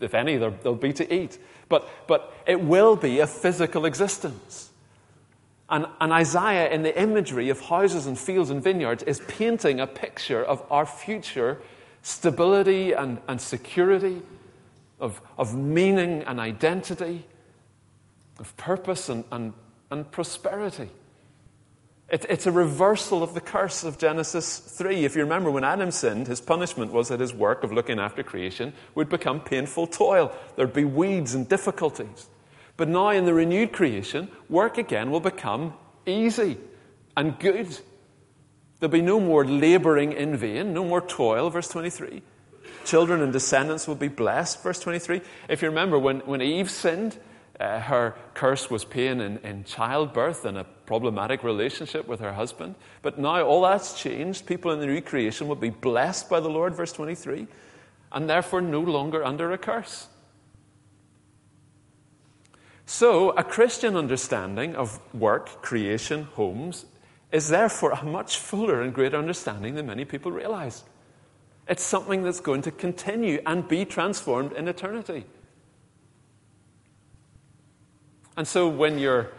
if 0.00 0.14
any, 0.14 0.38
there, 0.38 0.52
there'll 0.62 0.74
be 0.74 0.94
to 0.94 1.14
eat. 1.14 1.38
But, 1.68 1.86
but 2.06 2.32
it 2.46 2.62
will 2.62 2.96
be 2.96 3.20
a 3.20 3.26
physical 3.26 3.84
existence. 3.84 4.70
And, 5.68 5.86
and 6.00 6.12
Isaiah, 6.12 6.70
in 6.70 6.82
the 6.82 6.98
imagery 6.98 7.50
of 7.50 7.60
houses 7.60 8.06
and 8.06 8.18
fields 8.18 8.48
and 8.48 8.62
vineyards, 8.62 9.02
is 9.02 9.20
painting 9.28 9.80
a 9.80 9.86
picture 9.86 10.42
of 10.42 10.62
our 10.70 10.86
future 10.86 11.60
stability 12.00 12.92
and, 12.92 13.18
and 13.28 13.38
security, 13.38 14.22
of, 14.98 15.20
of 15.36 15.54
meaning 15.54 16.22
and 16.22 16.40
identity, 16.40 17.26
of 18.38 18.56
purpose 18.56 19.08
and, 19.08 19.24
and, 19.30 19.52
and 19.90 20.10
prosperity. 20.10 20.90
It, 22.08 22.26
it's 22.28 22.46
a 22.46 22.52
reversal 22.52 23.22
of 23.22 23.34
the 23.34 23.40
curse 23.40 23.82
of 23.82 23.98
Genesis 23.98 24.58
3. 24.58 25.04
If 25.04 25.16
you 25.16 25.22
remember, 25.22 25.50
when 25.50 25.64
Adam 25.64 25.90
sinned, 25.90 26.26
his 26.26 26.40
punishment 26.40 26.92
was 26.92 27.08
that 27.08 27.20
his 27.20 27.32
work 27.32 27.64
of 27.64 27.72
looking 27.72 27.98
after 27.98 28.22
creation 28.22 28.72
would 28.94 29.08
become 29.08 29.40
painful 29.40 29.86
toil. 29.86 30.32
There'd 30.56 30.72
be 30.72 30.84
weeds 30.84 31.34
and 31.34 31.48
difficulties. 31.48 32.28
But 32.76 32.88
now, 32.88 33.10
in 33.10 33.24
the 33.24 33.34
renewed 33.34 33.72
creation, 33.72 34.28
work 34.48 34.78
again 34.78 35.10
will 35.10 35.20
become 35.20 35.74
easy 36.06 36.58
and 37.16 37.38
good. 37.38 37.78
There'll 38.80 38.92
be 38.92 39.00
no 39.00 39.20
more 39.20 39.46
laboring 39.46 40.12
in 40.12 40.36
vain, 40.36 40.74
no 40.74 40.84
more 40.84 41.00
toil, 41.00 41.48
verse 41.50 41.68
23. 41.68 42.22
Children 42.84 43.22
and 43.22 43.32
descendants 43.32 43.88
will 43.88 43.94
be 43.94 44.08
blessed, 44.08 44.62
verse 44.62 44.78
23. 44.80 45.22
If 45.48 45.62
you 45.62 45.68
remember, 45.68 45.98
when, 45.98 46.20
when 46.20 46.42
Eve 46.42 46.70
sinned, 46.70 47.16
uh, 47.60 47.80
her 47.80 48.16
curse 48.34 48.68
was 48.68 48.84
pain 48.84 49.20
in, 49.20 49.38
in 49.38 49.64
childbirth 49.64 50.44
and 50.44 50.58
a 50.58 50.64
problematic 50.86 51.44
relationship 51.44 52.08
with 52.08 52.20
her 52.20 52.32
husband. 52.32 52.74
But 53.02 53.18
now 53.18 53.42
all 53.42 53.62
that's 53.62 54.00
changed. 54.00 54.46
People 54.46 54.72
in 54.72 54.80
the 54.80 54.86
new 54.86 55.00
creation 55.00 55.46
will 55.46 55.56
be 55.56 55.70
blessed 55.70 56.28
by 56.28 56.40
the 56.40 56.48
Lord, 56.50 56.74
verse 56.74 56.92
23, 56.92 57.46
and 58.12 58.28
therefore 58.28 58.60
no 58.60 58.80
longer 58.80 59.24
under 59.24 59.52
a 59.52 59.58
curse. 59.58 60.08
So, 62.86 63.30
a 63.30 63.44
Christian 63.44 63.96
understanding 63.96 64.76
of 64.76 65.00
work, 65.14 65.62
creation, 65.62 66.24
homes, 66.24 66.84
is 67.32 67.48
therefore 67.48 67.92
a 67.92 68.04
much 68.04 68.38
fuller 68.38 68.82
and 68.82 68.92
greater 68.92 69.16
understanding 69.16 69.74
than 69.74 69.86
many 69.86 70.04
people 70.04 70.30
realize. 70.30 70.84
It's 71.66 71.82
something 71.82 72.22
that's 72.22 72.40
going 72.40 72.62
to 72.62 72.70
continue 72.70 73.40
and 73.46 73.66
be 73.66 73.86
transformed 73.86 74.52
in 74.52 74.68
eternity. 74.68 75.24
And 78.36 78.46
so, 78.46 78.68
when 78.68 78.98
you're 78.98 79.30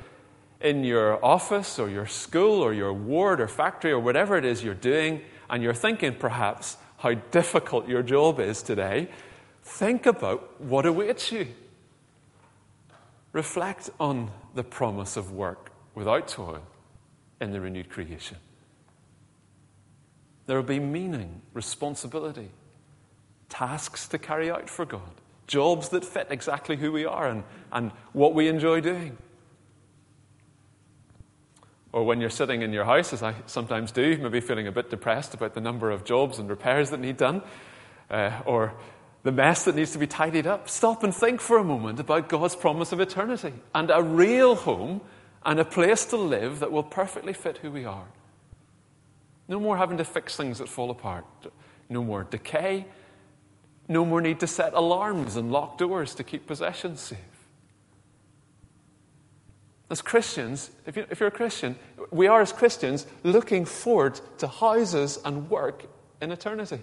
in 0.62 0.84
your 0.84 1.24
office 1.24 1.80
or 1.80 1.90
your 1.90 2.08
school 2.08 2.62
or 2.62 2.74
your 2.74 2.94
ward 2.94 3.42
or 3.42 3.48
factory 3.48 3.92
or 3.92 4.00
whatever 4.00 4.38
it 4.38 4.46
is 4.46 4.64
you're 4.64 4.74
doing, 4.74 5.22
and 5.50 5.62
you're 5.62 5.74
thinking 5.74 6.16
perhaps 6.16 6.78
how 6.98 7.14
difficult 7.14 7.88
your 7.88 8.02
job 8.02 8.40
is 8.40 8.64
today, 8.64 9.10
think 9.64 10.06
about 10.06 10.60
what 10.62 10.86
awaits 10.86 11.32
you. 11.32 11.48
Reflect 13.32 13.90
on 14.00 14.32
the 14.54 14.64
promise 14.64 15.18
of 15.18 15.32
work 15.32 15.72
without 15.94 16.28
toil 16.28 16.64
in 17.42 17.52
the 17.52 17.60
renewed 17.60 17.90
creation. 17.90 18.38
There 20.46 20.56
will 20.56 20.64
be 20.64 20.80
meaning, 20.80 21.42
responsibility, 21.54 22.50
tasks 23.50 24.08
to 24.10 24.18
carry 24.18 24.50
out 24.50 24.70
for 24.70 24.86
God, 24.86 25.22
jobs 25.48 25.90
that 25.90 26.04
fit 26.04 26.28
exactly 26.30 26.76
who 26.76 26.92
we 26.92 27.06
are 27.06 27.28
and, 27.28 27.44
and 27.72 27.92
what 28.14 28.34
we 28.34 28.48
enjoy 28.48 28.82
doing. 28.82 29.18
Or 31.92 32.04
when 32.04 32.20
you're 32.20 32.30
sitting 32.30 32.62
in 32.62 32.74
your 32.74 32.84
house, 32.84 33.14
as 33.14 33.24
I 33.24 33.36
sometimes 33.46 33.92
do, 33.92 34.18
maybe 34.18 34.42
feeling 34.42 34.68
a 34.68 34.72
bit 34.72 34.90
depressed 34.90 35.34
about 35.34 35.54
the 35.54 35.62
number 35.62 35.92
of 35.92 36.04
jobs 36.04 36.40
and 36.40 36.50
repairs 36.50 36.90
that 36.90 37.00
need 37.00 37.18
done, 37.18 37.42
uh, 38.10 38.42
or 38.46 38.74
the 39.24 39.32
mess 39.32 39.64
that 39.64 39.76
needs 39.76 39.94
to 39.94 39.98
be 39.98 40.06
tidied 40.06 40.46
up, 40.46 40.70
stop 40.70 41.04
and 41.04 41.16
think 41.16 41.40
for 41.40 41.58
a 41.58 41.64
moment 41.64 42.00
about 42.00 42.28
God's 42.30 42.56
promise 42.56 42.92
of 42.92 43.00
eternity 43.00 43.54
and 43.74 43.90
a 43.90 44.04
real 44.04 44.56
home 44.56 45.02
and 45.46 45.60
a 45.60 45.66
place 45.66 46.06
to 46.08 46.18
live 46.18 46.60
that 46.60 46.72
will 46.72 46.84
perfectly 46.84 47.34
fit 47.34 47.58
who 47.60 47.72
we 47.72 47.86
are. 47.86 48.08
No 49.48 49.60
more 49.60 49.78
having 49.78 49.98
to 49.98 50.06
fix 50.06 50.36
things 50.36 50.58
that 50.58 50.68
fall 50.68 50.92
apart. 50.92 51.26
No 51.88 52.04
more 52.04 52.24
decay. 52.24 52.86
No 53.88 54.04
more 54.04 54.22
need 54.22 54.40
to 54.40 54.48
set 54.48 54.74
alarms 54.74 55.36
and 55.36 55.52
lock 55.52 55.78
doors 55.78 56.16
to 56.16 56.24
keep 56.24 56.48
possessions 56.48 57.00
safe. 57.00 57.20
As 59.90 60.02
Christians, 60.02 60.72
if, 60.88 60.98
you, 60.98 61.06
are 61.22 61.28
a 61.28 61.32
Christian, 61.32 61.76
we 62.10 62.28
are 62.28 62.42
as 62.42 62.52
Christians 62.52 63.06
looking 63.24 63.66
forward 63.66 64.20
to 64.40 64.48
houses 64.48 65.20
and 65.24 65.48
work 65.50 65.86
in 66.22 66.32
eternity. 66.32 66.80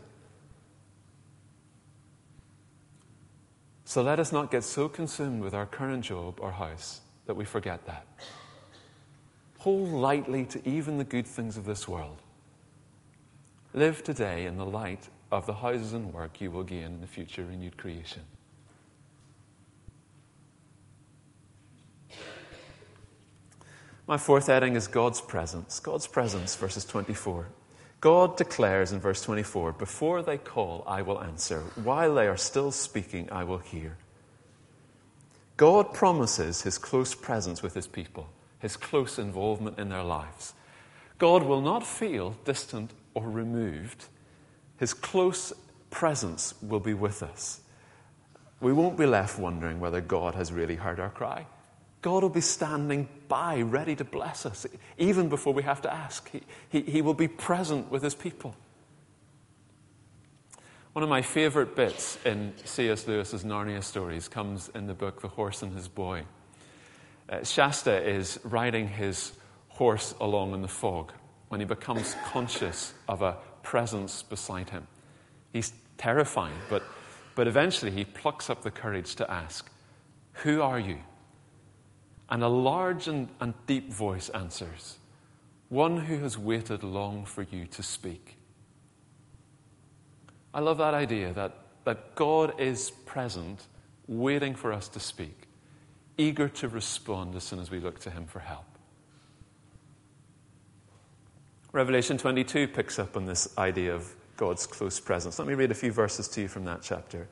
So 3.85 4.03
let 4.03 4.21
us 4.21 4.33
not 4.33 4.51
get 4.51 4.63
so 4.63 4.89
consumed 4.89 5.43
with 5.43 5.53
our 5.53 5.67
current 5.67 6.05
job 6.05 6.39
or 6.41 6.53
house 6.53 7.01
that 7.27 7.35
we 7.35 7.45
forget 7.45 7.85
that. 7.87 8.07
Hold 9.59 9.91
lightly 9.91 10.45
to 10.47 10.69
even 10.69 10.99
the 10.99 11.05
good 11.05 11.27
things 11.27 11.57
of 11.57 11.65
this 11.65 11.87
world. 11.87 12.17
Live 13.75 14.03
today 14.05 14.47
in 14.47 14.57
the 14.57 14.65
light 14.65 15.09
of 15.33 15.47
the 15.47 15.55
houses 15.55 15.95
and 15.95 16.13
work 16.13 16.41
you 16.41 16.51
will 16.51 16.63
gain 16.63 16.85
in 16.85 17.01
the 17.01 17.07
future 17.07 17.45
renewed 17.45 17.77
creation. 17.77 18.23
My 24.07 24.19
fourth 24.19 24.49
heading 24.49 24.77
is 24.77 24.89
God's 24.89 25.21
presence. 25.21 25.81
God's 25.81 26.07
presence, 26.07 26.55
verses 26.55 26.85
24. 26.85 27.49
God 28.01 28.37
declares 28.37 28.93
in 28.93 29.01
verse 29.01 29.23
24, 29.23 29.73
Before 29.73 30.23
they 30.23 30.37
call, 30.37 30.85
I 30.87 31.03
will 31.03 31.23
answer. 31.23 31.61
While 31.83 32.17
they 32.17 32.27
are 32.27 32.37
still 32.37 32.73
speaking, 32.73 33.31
I 33.31 33.45
will 33.45 33.59
hear. 33.59 33.97
God 35.57 35.95
promises 35.95 36.63
his 36.63 36.79
close 36.79 37.15
presence 37.15 37.63
with 37.63 37.75
his 37.75 37.87
people, 37.87 38.29
his 38.59 38.77
close 38.77 39.19
involvement 39.19 39.79
in 39.79 39.89
their 39.89 40.03
lives. 40.03 40.53
God 41.19 41.45
will 41.45 41.61
not 41.61 41.87
feel 41.87 42.37
distant 42.45 42.91
or 43.15 43.31
removed. 43.31 44.07
His 44.83 44.95
close 44.95 45.53
presence 45.91 46.55
will 46.61 46.81
be 46.81 46.93
with 46.93 47.23
us. 47.23 47.61
We 48.61 48.73
won't 48.73 48.99
be 48.99 49.07
left 49.07 49.39
wondering 49.39 49.79
whether 49.79 50.01
God 50.01 50.35
has 50.35 50.51
really 50.51 50.75
heard 50.75 50.99
our 50.99 51.11
cry. 51.11 51.47
God 52.01 52.25
will 52.25 52.31
be 52.31 52.41
standing 52.41 53.09
by, 53.29 53.63
ready 53.63 53.95
to 53.95 54.03
bless 54.03 54.45
us, 54.45 54.67
even 54.99 55.29
before 55.29 55.55
we 55.55 55.63
have 55.63 55.83
to 55.83 55.95
ask. 55.95 56.29
He, 56.33 56.43
he, 56.69 56.81
he 56.81 57.01
will 57.01 57.15
be 57.15 57.29
present 57.29 57.93
with 57.93 58.03
his 58.03 58.17
people. 58.17 58.57
One 60.95 61.05
of 61.05 61.09
my 61.09 61.23
favorite 61.23 61.77
bits 61.77 62.19
in 62.25 62.53
C.S. 62.65 63.07
Lewis's 63.07 63.45
Narnia 63.45 63.85
stories 63.85 64.27
comes 64.27 64.69
in 64.75 64.89
the 64.89 64.95
book 64.95 65.21
The 65.23 65.29
Horse 65.29 65.63
and 65.63 65.77
His 65.77 65.87
Boy. 65.87 66.25
Uh, 67.29 67.45
Shasta 67.45 68.03
is 68.03 68.41
riding 68.43 68.89
his 68.89 69.31
horse 69.69 70.13
along 70.21 70.55
in 70.55 70.61
the 70.61 70.67
fog 70.67 71.13
when 71.51 71.61
he 71.61 71.67
becomes 71.67 72.17
conscious 72.33 72.95
of 73.07 73.23
a 73.23 73.37
presence 73.63 74.23
beside 74.23 74.71
him. 74.71 74.87
He's 75.53 75.73
terrified, 75.99 76.55
but, 76.69 76.83
but 77.35 77.47
eventually 77.47 77.91
he 77.91 78.05
plucks 78.05 78.51
up 78.51 78.63
the 78.63 78.71
courage 78.71 79.15
to 79.17 79.31
ask, 79.31 79.71
Who 80.45 80.63
are 80.63 80.79
you? 80.79 80.99
And 82.29 82.43
a 82.43 82.49
large 82.49 83.09
and, 83.09 83.29
and 83.41 83.55
deep 83.67 83.93
voice 83.93 84.29
answers, 84.31 84.99
One 85.69 85.99
who 85.99 86.19
has 86.19 86.39
waited 86.39 86.83
long 86.83 87.25
for 87.25 87.43
you 87.43 87.67
to 87.67 87.83
speak. 87.83 88.37
I 90.55 90.61
love 90.61 90.79
that 90.79 90.95
idea 90.95 91.33
that, 91.33 91.57
that 91.85 92.15
God 92.15 92.61
is 92.61 92.91
present, 92.91 93.67
waiting 94.07 94.55
for 94.55 94.73
us 94.73 94.89
to 94.89 95.01
speak, 95.01 95.49
eager 96.19 96.49
to 96.49 96.69
respond 96.69 97.35
as 97.35 97.45
soon 97.45 97.59
as 97.59 97.71
we 97.71 97.81
look 97.81 98.01
to 98.01 98.11
Him 98.11 98.27
for 98.27 98.41
help. 98.41 98.72
Revelation 101.73 102.19
22 102.19 102.69
picks 102.69 102.99
up 102.99 103.17
on 103.17 103.25
this 103.25 103.49
idea 103.57 103.95
of 103.95 104.15
God's 104.37 104.67
close 104.67 105.01
presence. 105.01 105.39
Let 105.39 105.49
me 105.49 105.55
read 105.55 105.71
a 105.71 105.75
few 105.75 105.91
verses 105.91 106.29
to 106.29 106.43
you 106.43 106.49
from 106.49 106.67
that 106.67 106.83
chapter. 106.83 107.29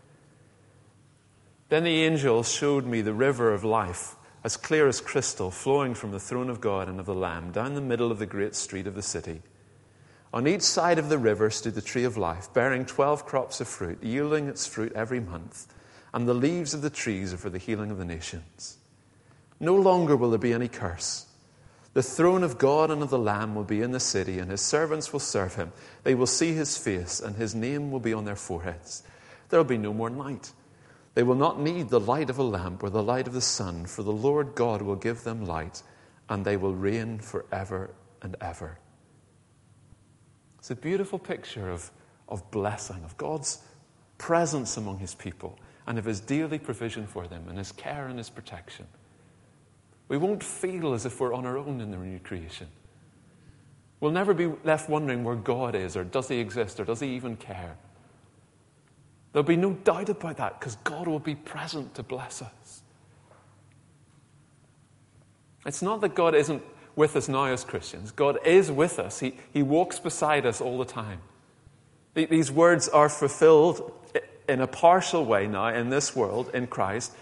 Then 1.68 1.84
the 1.84 2.04
angel 2.04 2.42
showed 2.42 2.86
me 2.86 3.02
the 3.02 3.12
river 3.12 3.52
of 3.52 3.64
life 3.64 4.16
as 4.42 4.56
clear 4.56 4.88
as 4.88 5.02
crystal, 5.02 5.50
flowing 5.50 5.94
from 5.94 6.10
the 6.10 6.18
throne 6.18 6.48
of 6.48 6.60
God 6.60 6.88
and 6.88 6.98
of 6.98 7.04
the 7.04 7.14
Lamb 7.14 7.52
down 7.52 7.74
the 7.74 7.82
middle 7.82 8.10
of 8.10 8.18
the 8.18 8.24
great 8.26 8.54
street 8.54 8.86
of 8.86 8.94
the 8.94 9.02
city. 9.02 9.42
On 10.32 10.46
each 10.46 10.62
side 10.62 10.98
of 10.98 11.10
the 11.10 11.18
river 11.18 11.50
stood 11.50 11.74
the 11.74 11.82
tree 11.82 12.04
of 12.04 12.16
life, 12.16 12.52
bearing 12.54 12.86
twelve 12.86 13.26
crops 13.26 13.60
of 13.60 13.68
fruit, 13.68 14.02
yielding 14.02 14.48
its 14.48 14.66
fruit 14.66 14.92
every 14.94 15.20
month, 15.20 15.66
and 16.14 16.26
the 16.26 16.34
leaves 16.34 16.72
of 16.72 16.80
the 16.80 16.88
trees 16.88 17.34
are 17.34 17.36
for 17.36 17.50
the 17.50 17.58
healing 17.58 17.90
of 17.90 17.98
the 17.98 18.04
nations. 18.06 18.78
No 19.58 19.74
longer 19.76 20.16
will 20.16 20.30
there 20.30 20.38
be 20.38 20.54
any 20.54 20.68
curse. 20.68 21.26
The 21.92 22.02
throne 22.02 22.44
of 22.44 22.58
God 22.58 22.90
and 22.90 23.02
of 23.02 23.10
the 23.10 23.18
Lamb 23.18 23.54
will 23.54 23.64
be 23.64 23.82
in 23.82 23.90
the 23.90 23.98
city, 23.98 24.38
and 24.38 24.50
his 24.50 24.60
servants 24.60 25.12
will 25.12 25.20
serve 25.20 25.56
him. 25.56 25.72
They 26.04 26.14
will 26.14 26.26
see 26.26 26.52
his 26.52 26.78
face, 26.78 27.18
and 27.20 27.34
his 27.34 27.54
name 27.54 27.90
will 27.90 28.00
be 28.00 28.12
on 28.12 28.24
their 28.24 28.36
foreheads. 28.36 29.02
There 29.48 29.58
will 29.58 29.64
be 29.64 29.78
no 29.78 29.92
more 29.92 30.10
night. 30.10 30.52
They 31.14 31.24
will 31.24 31.34
not 31.34 31.58
need 31.60 31.88
the 31.88 31.98
light 31.98 32.30
of 32.30 32.38
a 32.38 32.44
lamp 32.44 32.84
or 32.84 32.90
the 32.90 33.02
light 33.02 33.26
of 33.26 33.32
the 33.32 33.40
sun, 33.40 33.86
for 33.86 34.04
the 34.04 34.12
Lord 34.12 34.54
God 34.54 34.82
will 34.82 34.94
give 34.94 35.24
them 35.24 35.44
light, 35.44 35.82
and 36.28 36.44
they 36.44 36.56
will 36.56 36.74
reign 36.74 37.18
forever 37.18 37.90
and 38.22 38.36
ever. 38.40 38.78
It's 40.60 40.70
a 40.70 40.76
beautiful 40.76 41.18
picture 41.18 41.70
of, 41.70 41.90
of 42.28 42.48
blessing, 42.52 43.02
of 43.02 43.16
God's 43.16 43.64
presence 44.16 44.76
among 44.76 44.98
his 44.98 45.16
people, 45.16 45.58
and 45.88 45.98
of 45.98 46.04
his 46.04 46.20
daily 46.20 46.60
provision 46.60 47.08
for 47.08 47.26
them, 47.26 47.48
and 47.48 47.58
his 47.58 47.72
care 47.72 48.06
and 48.06 48.16
his 48.16 48.30
protection. 48.30 48.86
We 50.10 50.16
won't 50.16 50.42
feel 50.42 50.92
as 50.92 51.06
if 51.06 51.20
we're 51.20 51.32
on 51.32 51.46
our 51.46 51.56
own 51.56 51.80
in 51.80 51.92
the 51.92 51.96
new 51.96 52.18
creation. 52.18 52.66
We'll 54.00 54.10
never 54.10 54.34
be 54.34 54.50
left 54.64 54.90
wondering 54.90 55.22
where 55.22 55.36
God 55.36 55.76
is, 55.76 55.96
or 55.96 56.02
does 56.02 56.26
he 56.26 56.40
exist, 56.40 56.80
or 56.80 56.84
does 56.84 56.98
he 56.98 57.14
even 57.14 57.36
care. 57.36 57.76
There'll 59.32 59.46
be 59.46 59.54
no 59.54 59.74
doubt 59.74 60.08
about 60.08 60.38
that 60.38 60.58
because 60.58 60.74
God 60.82 61.06
will 61.06 61.20
be 61.20 61.36
present 61.36 61.94
to 61.94 62.02
bless 62.02 62.42
us. 62.42 62.82
It's 65.64 65.80
not 65.80 66.00
that 66.00 66.16
God 66.16 66.34
isn't 66.34 66.64
with 66.96 67.14
us 67.14 67.28
now 67.28 67.44
as 67.44 67.62
Christians, 67.62 68.10
God 68.10 68.40
is 68.44 68.68
with 68.68 68.98
us. 68.98 69.20
He, 69.20 69.36
he 69.52 69.62
walks 69.62 70.00
beside 70.00 70.44
us 70.44 70.60
all 70.60 70.76
the 70.76 70.84
time. 70.84 71.20
These 72.14 72.50
words 72.50 72.88
are 72.88 73.08
fulfilled 73.08 73.92
in 74.48 74.60
a 74.60 74.66
partial 74.66 75.24
way 75.24 75.46
now 75.46 75.68
in 75.68 75.90
this 75.90 76.16
world, 76.16 76.50
in 76.52 76.66
Christ, 76.66 77.12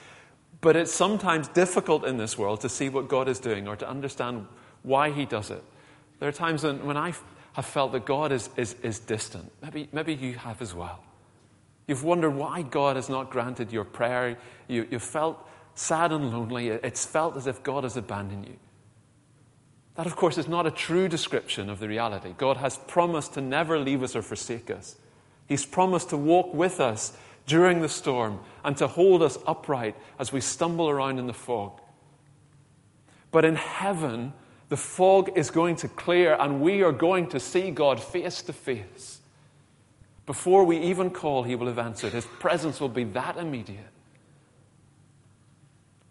but 0.61 0.77
it's 0.77 0.93
sometimes 0.93 1.49
difficult 1.49 2.05
in 2.05 2.17
this 2.17 2.37
world 2.37 2.61
to 2.63 2.69
see 2.69 2.89
what 2.89 3.09
God 3.09 3.29
is 3.29 3.39
doing 3.39 3.69
or 3.69 3.77
to 3.77 3.89
understand 3.89 4.47
why 4.83 5.11
He 5.11 5.25
does 5.25 5.51
it. 5.51 5.63
There 6.19 6.29
are 6.29 6.33
times 6.33 6.65
when, 6.65 6.85
when 6.85 6.97
I 6.97 7.13
have 7.53 7.67
felt 7.67 7.93
that 7.93 8.07
God 8.07 8.33
is, 8.33 8.51
is, 8.57 8.75
is 8.83 8.99
distant. 8.99 9.53
Maybe, 9.63 9.89
maybe 9.93 10.15
you 10.15 10.35
have 10.35 10.61
as 10.61 10.75
well. 10.75 11.03
You've 11.87 12.05
wondered 12.05 12.31
why 12.31 12.63
God 12.63 12.97
has 12.97 13.09
not 13.09 13.31
granted 13.31 13.73
your 13.73 13.85
prayer. 13.85 14.37
You, 14.67 14.87
you 14.91 14.99
felt 14.99 15.49
sad 15.75 16.13
and 16.13 16.31
lonely. 16.31 16.69
It's 16.69 17.07
felt 17.07 17.37
as 17.37 17.47
if 17.47 17.63
God 17.63 17.85
has 17.85 17.97
abandoned 17.97 18.47
you. 18.47 18.57
That, 19.95 20.07
of 20.07 20.15
course, 20.15 20.39
is 20.39 20.47
not 20.47 20.67
a 20.67 20.71
true 20.71 21.09
description 21.09 21.71
of 21.71 21.81
the 21.81 21.89
reality. 21.89 22.35
God 22.37 22.59
has 22.59 22.79
promised 22.87 23.35
to 23.35 23.41
never 23.41 23.79
leave 23.79 24.03
us 24.03 24.15
or 24.15 24.23
forsake 24.23 24.71
us. 24.71 24.97
He's 25.47 25.65
promised 25.65 26.11
to 26.11 26.17
walk 26.17 26.53
with 26.53 26.79
us 26.79 27.17
during 27.49 27.81
the 27.81 27.89
storm 27.89 28.39
and 28.63 28.77
to 28.77 28.87
hold 28.87 29.23
us 29.23 29.39
upright 29.47 29.97
as 30.19 30.33
we 30.33 30.41
stumble 30.41 30.89
around 30.89 31.19
in 31.19 31.27
the 31.27 31.33
fog. 31.33 31.81
But 33.33 33.45
in 33.45 33.57
heaven, 33.57 34.35
the 34.69 34.77
fog 34.77 35.37
is 35.37 35.51
going 35.51 35.77
to 35.77 35.89
clear 35.89 36.37
and 36.39 36.61
we 36.61 36.83
are 36.83 36.93
going 36.93 37.27
to 37.31 37.41
see 37.41 37.71
God 37.71 38.01
face 38.01 38.43
to 38.43 38.53
face. 38.53 39.21
Before 40.27 40.65
we 40.65 40.79
even 40.79 41.09
call, 41.09 41.43
He 41.43 41.55
will 41.55 41.69
have 41.69 41.79
answered. 41.79 42.13
His 42.13 42.27
presence 42.27 42.81
will 42.81 42.91
be 42.91 43.05
that 43.05 43.39
immediate. 43.39 43.93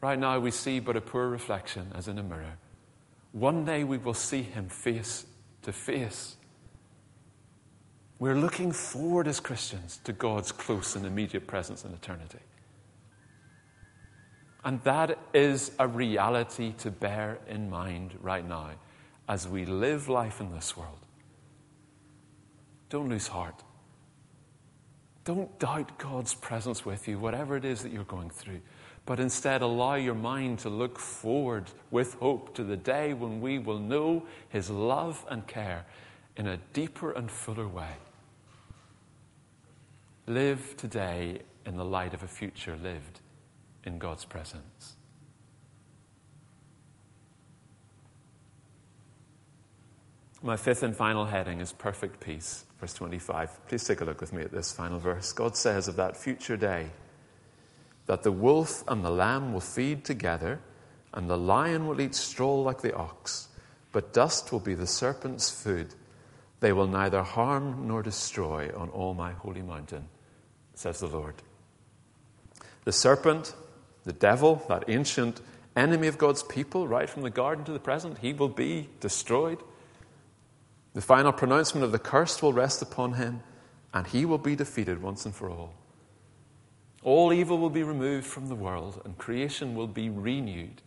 Right 0.02 0.17
now, 0.17 0.39
we 0.39 0.50
see 0.50 0.80
but 0.80 0.95
a 0.95 1.02
poor 1.02 1.28
reflection 1.28 1.91
as 1.93 2.08
in 2.08 2.17
a 2.17 2.23
mirror. 2.23 2.58
One 3.32 3.63
day 3.63 3.84
we 3.84 4.00
will 4.00 4.15
see 4.15 4.41
Him 4.41 4.69
face 4.69 5.28
to 5.62 5.71
face. 5.71 6.37
We're 8.19 8.36
looking 8.36 8.71
forward 8.71 9.27
as 9.27 9.39
Christians 9.39 9.99
to 10.06 10.13
God's 10.13 10.51
close 10.51 10.95
and 10.95 11.06
immediate 11.06 11.45
presence 11.45 11.86
in 11.86 11.93
eternity. 11.93 12.39
And 14.65 14.82
that 14.84 15.19
is 15.34 15.71
a 15.77 15.88
reality 15.88 16.73
to 16.80 16.91
bear 16.91 17.38
in 17.47 17.69
mind 17.69 18.15
right 18.21 18.47
now 18.47 18.71
as 19.30 19.47
we 19.47 19.65
live 19.65 20.10
life 20.10 20.41
in 20.41 20.51
this 20.51 20.75
world. 20.75 20.97
Don't 22.89 23.10
lose 23.10 23.27
heart. 23.27 23.63
Don't 25.23 25.60
doubt 25.60 25.97
God's 25.97 26.34
presence 26.34 26.86
with 26.86 27.08
you, 27.08 27.19
whatever 27.19 27.56
it 27.56 27.65
is 27.65 27.84
that 27.84 27.91
you're 27.91 28.03
going 28.06 28.30
through, 28.30 28.62
but 29.06 29.19
instead 29.19 29.62
allow 29.62 29.95
your 29.95 30.15
mind 30.15 30.60
to 30.60 30.69
look 30.69 30.97
forward 30.97 31.65
with 31.91 32.13
hope 32.15 32.56
to 32.56 32.63
the 32.63 32.77
day 32.77 33.13
when 33.13 33.41
we 33.41 33.60
will 33.60 33.80
know 33.80 34.25
His 34.49 34.69
love 34.69 35.25
and 35.30 35.45
care 35.45 35.86
in 36.38 36.47
a 36.47 36.58
deeper 36.73 37.12
and 37.12 37.30
fuller 37.30 37.67
way. 37.67 37.91
Live 40.30 40.76
today 40.76 41.40
in 41.66 41.78
the 41.78 41.86
light 41.86 42.13
of 42.13 42.22
a 42.22 42.28
future 42.28 42.76
lived 42.76 43.22
in 43.86 43.98
God's 43.98 44.26
presence. 44.26 44.98
My 50.44 50.58
fifth 50.58 50.84
and 50.84 50.94
final 50.94 51.24
heading 51.24 51.62
is 51.62 51.72
perfect 51.72 52.20
peace. 52.20 52.66
Verse 52.82 52.94
25. 52.94 53.68
Please 53.70 53.86
take 53.86 54.02
a 54.02 54.06
look 54.06 54.20
with 54.20 54.34
me 54.34 54.42
at 54.44 54.52
this 54.52 54.74
final 54.74 55.00
verse. 55.00 55.32
God 55.32 55.56
says 55.56 55.88
of 55.88 55.96
that 55.96 56.18
future 56.18 56.58
day 56.58 56.88
that 58.06 58.24
the 58.24 58.32
wolf 58.32 58.84
and 58.90 59.06
the 59.06 59.10
lamb 59.10 59.54
will 59.54 59.62
feed 59.62 60.04
together, 60.04 60.60
and 61.13 61.30
the 61.30 61.38
lion 61.38 61.88
will 61.88 62.02
eat 62.02 62.13
straw 62.13 62.56
like 62.56 62.82
the 62.82 62.94
ox, 62.94 63.48
but 63.94 64.12
dust 64.12 64.52
will 64.52 64.60
be 64.60 64.74
the 64.74 64.88
serpent's 64.88 65.50
food. 65.50 65.96
They 66.60 66.74
will 66.74 66.88
neither 66.88 67.24
harm 67.24 67.88
nor 67.88 68.04
destroy 68.04 68.72
on 68.76 68.90
all 68.90 69.13
my 69.13 69.32
holy 69.32 69.62
mountain, 69.62 70.10
says 70.78 71.00
the 71.00 71.08
Lord. 71.08 71.36
The 72.86 72.92
serpent, 72.92 73.56
the 74.06 74.13
devil, 74.13 74.63
that 74.70 74.86
ancient 74.88 75.42
enemy 75.76 76.08
of 76.08 76.18
God's 76.18 76.44
people, 76.44 76.88
right 76.88 77.10
from 77.10 77.24
the 77.24 77.30
garden 77.30 77.66
to 77.66 77.72
the 77.72 77.80
present, 77.80 78.20
he 78.20 78.34
will 78.34 78.50
be 78.50 78.90
destroyed. 79.00 79.60
The 80.94 81.02
final 81.02 81.32
pronouncement 81.32 81.84
of 81.84 81.92
the 81.92 82.00
curse 82.00 82.42
will 82.42 82.54
rest 82.54 82.82
upon 82.82 83.13
him, 83.13 83.42
and 83.94 84.08
he 84.08 84.26
will 84.26 84.38
be 84.38 84.56
defeated 84.56 85.02
once 85.02 85.26
and 85.26 85.34
for 85.34 85.50
all. 85.50 85.74
All 87.04 87.32
evil 87.32 87.58
will 87.58 87.70
be 87.70 87.84
removed 87.84 88.26
from 88.26 88.48
the 88.48 88.56
world, 88.56 89.02
and 89.06 89.18
creation 89.18 89.76
will 89.76 89.88
be 89.88 90.10
renewed. 90.10 90.82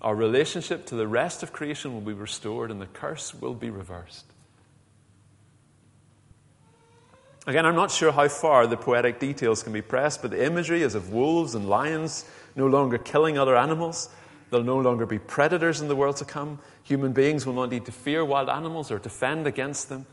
Our 0.00 0.14
relationship 0.14 0.86
to 0.86 0.96
the 0.96 1.08
rest 1.08 1.42
of 1.42 1.52
creation 1.52 1.94
will 1.94 2.00
be 2.00 2.12
restored, 2.12 2.70
and 2.70 2.80
the 2.80 2.86
curse 2.86 3.34
will 3.34 3.54
be 3.54 3.70
reversed. 3.70 4.26
Again, 7.46 7.66
I'm 7.66 7.74
not 7.74 7.90
sure 7.90 8.12
how 8.12 8.28
far 8.28 8.66
the 8.66 8.76
poetic 8.76 9.18
details 9.18 9.62
can 9.62 9.72
be 9.72 9.82
pressed, 9.82 10.22
but 10.22 10.30
the 10.30 10.44
imagery 10.44 10.82
is 10.82 10.94
of 10.94 11.12
wolves 11.12 11.54
and 11.54 11.68
lions 11.68 12.24
no 12.56 12.66
longer 12.66 12.98
killing 12.98 13.38
other 13.38 13.56
animals 13.56 14.08
There'll 14.54 14.64
no 14.64 14.78
longer 14.78 15.04
be 15.04 15.18
predators 15.18 15.80
in 15.80 15.88
the 15.88 15.96
world 15.96 16.18
to 16.18 16.24
come. 16.24 16.60
Human 16.84 17.12
beings 17.12 17.44
will 17.44 17.54
not 17.54 17.70
need 17.70 17.86
to 17.86 17.92
fear 17.92 18.24
wild 18.24 18.48
animals 18.48 18.92
or 18.92 19.00
defend 19.00 19.48
against 19.48 19.88
them. 19.88 20.06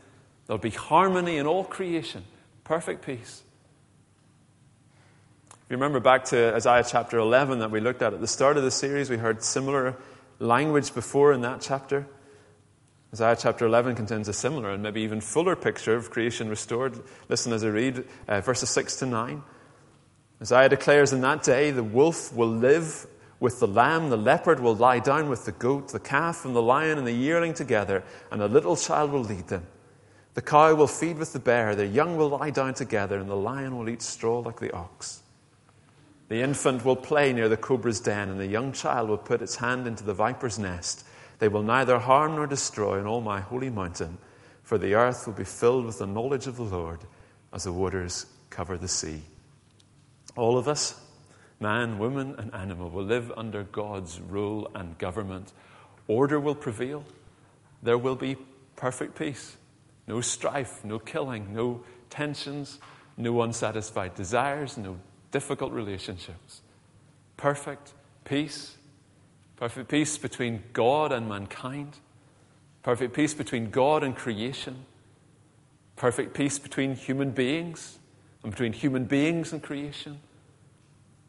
There'll 0.46 0.58
be 0.58 0.70
harmony 0.70 1.36
in 1.36 1.46
all 1.46 1.62
creation, 1.62 2.24
perfect 2.64 3.06
peace. 3.06 3.44
If 5.52 5.70
you 5.70 5.76
remember 5.76 6.00
back 6.00 6.24
to 6.24 6.56
Isaiah 6.56 6.84
chapter 6.84 7.18
11 7.18 7.60
that 7.60 7.70
we 7.70 7.78
looked 7.78 8.02
at 8.02 8.14
at 8.14 8.20
the 8.20 8.26
start 8.26 8.56
of 8.56 8.64
the 8.64 8.72
series, 8.72 9.08
we 9.08 9.16
heard 9.16 9.44
similar 9.44 9.96
language 10.40 10.92
before 10.92 11.32
in 11.32 11.42
that 11.42 11.60
chapter. 11.60 12.06
Isaiah 13.14 13.36
chapter 13.38 13.66
11 13.66 13.94
contains 13.94 14.26
a 14.28 14.32
similar 14.32 14.70
and 14.70 14.82
maybe 14.82 15.02
even 15.02 15.20
fuller 15.20 15.54
picture 15.54 15.94
of 15.94 16.10
creation 16.10 16.48
restored. 16.48 16.98
Listen 17.28 17.52
as 17.52 17.62
I 17.62 17.68
read 17.68 18.04
uh, 18.26 18.40
verses 18.40 18.70
6 18.70 18.96
to 18.96 19.06
9. 19.06 19.42
Isaiah 20.40 20.70
declares, 20.70 21.12
In 21.12 21.20
that 21.20 21.42
day 21.42 21.70
the 21.72 21.84
wolf 21.84 22.34
will 22.34 22.48
live 22.48 23.06
with 23.38 23.60
the 23.60 23.66
lamb, 23.66 24.08
the 24.08 24.16
leopard 24.16 24.60
will 24.60 24.74
lie 24.74 24.98
down 24.98 25.28
with 25.28 25.44
the 25.44 25.52
goat, 25.52 25.88
the 25.88 26.00
calf 26.00 26.46
and 26.46 26.56
the 26.56 26.62
lion 26.62 26.96
and 26.96 27.06
the 27.06 27.12
yearling 27.12 27.52
together, 27.52 28.02
and 28.30 28.40
a 28.40 28.48
little 28.48 28.76
child 28.76 29.10
will 29.10 29.24
lead 29.24 29.48
them. 29.48 29.66
The 30.32 30.42
cow 30.42 30.74
will 30.74 30.86
feed 30.86 31.18
with 31.18 31.34
the 31.34 31.38
bear, 31.38 31.76
their 31.76 31.84
young 31.84 32.16
will 32.16 32.30
lie 32.30 32.50
down 32.50 32.72
together, 32.72 33.18
and 33.18 33.28
the 33.28 33.36
lion 33.36 33.76
will 33.76 33.90
eat 33.90 34.00
straw 34.00 34.38
like 34.38 34.58
the 34.58 34.72
ox. 34.72 35.22
The 36.28 36.40
infant 36.40 36.82
will 36.82 36.96
play 36.96 37.34
near 37.34 37.50
the 37.50 37.58
cobra's 37.58 38.00
den, 38.00 38.30
and 38.30 38.40
the 38.40 38.46
young 38.46 38.72
child 38.72 39.10
will 39.10 39.18
put 39.18 39.42
its 39.42 39.56
hand 39.56 39.86
into 39.86 40.02
the 40.02 40.14
viper's 40.14 40.58
nest. 40.58 41.04
They 41.42 41.48
will 41.48 41.64
neither 41.64 41.98
harm 41.98 42.36
nor 42.36 42.46
destroy 42.46 43.00
on 43.00 43.08
all 43.08 43.20
my 43.20 43.40
holy 43.40 43.68
mountain, 43.68 44.18
for 44.62 44.78
the 44.78 44.94
earth 44.94 45.26
will 45.26 45.34
be 45.34 45.42
filled 45.42 45.86
with 45.86 45.98
the 45.98 46.06
knowledge 46.06 46.46
of 46.46 46.54
the 46.54 46.62
Lord 46.62 47.00
as 47.52 47.64
the 47.64 47.72
waters 47.72 48.26
cover 48.48 48.78
the 48.78 48.86
sea. 48.86 49.22
All 50.36 50.56
of 50.56 50.68
us, 50.68 51.00
Man, 51.58 51.98
woman, 51.98 52.36
and 52.38 52.54
animal 52.54 52.90
will 52.90 53.02
live 53.02 53.32
under 53.36 53.64
God's 53.64 54.20
rule 54.20 54.70
and 54.76 54.96
government. 54.98 55.52
Order 56.06 56.38
will 56.38 56.54
prevail. 56.54 57.04
There 57.82 57.98
will 57.98 58.14
be 58.14 58.36
perfect 58.76 59.18
peace. 59.18 59.56
No 60.06 60.20
strife, 60.20 60.84
no 60.84 61.00
killing, 61.00 61.52
no 61.52 61.82
tensions, 62.08 62.78
no 63.16 63.42
unsatisfied 63.42 64.14
desires, 64.14 64.78
no 64.78 64.96
difficult 65.32 65.72
relationships. 65.72 66.60
Perfect 67.36 67.94
peace 68.24 68.76
perfect 69.62 69.88
peace 69.88 70.18
between 70.18 70.60
God 70.72 71.12
and 71.12 71.28
mankind, 71.28 71.98
perfect 72.82 73.14
peace 73.14 73.32
between 73.32 73.70
God 73.70 74.02
and 74.02 74.16
creation, 74.16 74.86
perfect 75.94 76.34
peace 76.34 76.58
between 76.58 76.96
human 76.96 77.30
beings 77.30 78.00
and 78.42 78.50
between 78.50 78.72
human 78.72 79.04
beings 79.04 79.52
and 79.52 79.62
creation. 79.62 80.18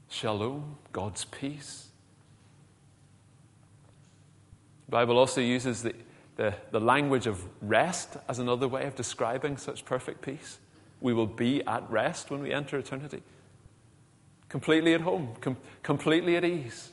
Shalom, 0.09 0.77
God's 0.91 1.25
peace. 1.25 1.89
The 4.87 4.91
Bible 4.93 5.19
also 5.19 5.39
uses 5.39 5.83
the, 5.83 5.93
the, 6.35 6.55
the 6.71 6.79
language 6.79 7.27
of 7.27 7.45
rest 7.61 8.17
as 8.27 8.39
another 8.39 8.67
way 8.67 8.87
of 8.87 8.95
describing 8.95 9.57
such 9.57 9.85
perfect 9.85 10.23
peace. 10.23 10.57
We 11.01 11.13
will 11.13 11.27
be 11.27 11.61
at 11.67 11.87
rest 11.87 12.31
when 12.31 12.41
we 12.41 12.51
enter 12.51 12.79
eternity. 12.79 13.21
Completely 14.49 14.95
at 14.95 15.01
home, 15.01 15.35
com- 15.39 15.57
completely 15.83 16.35
at 16.35 16.43
ease. 16.43 16.92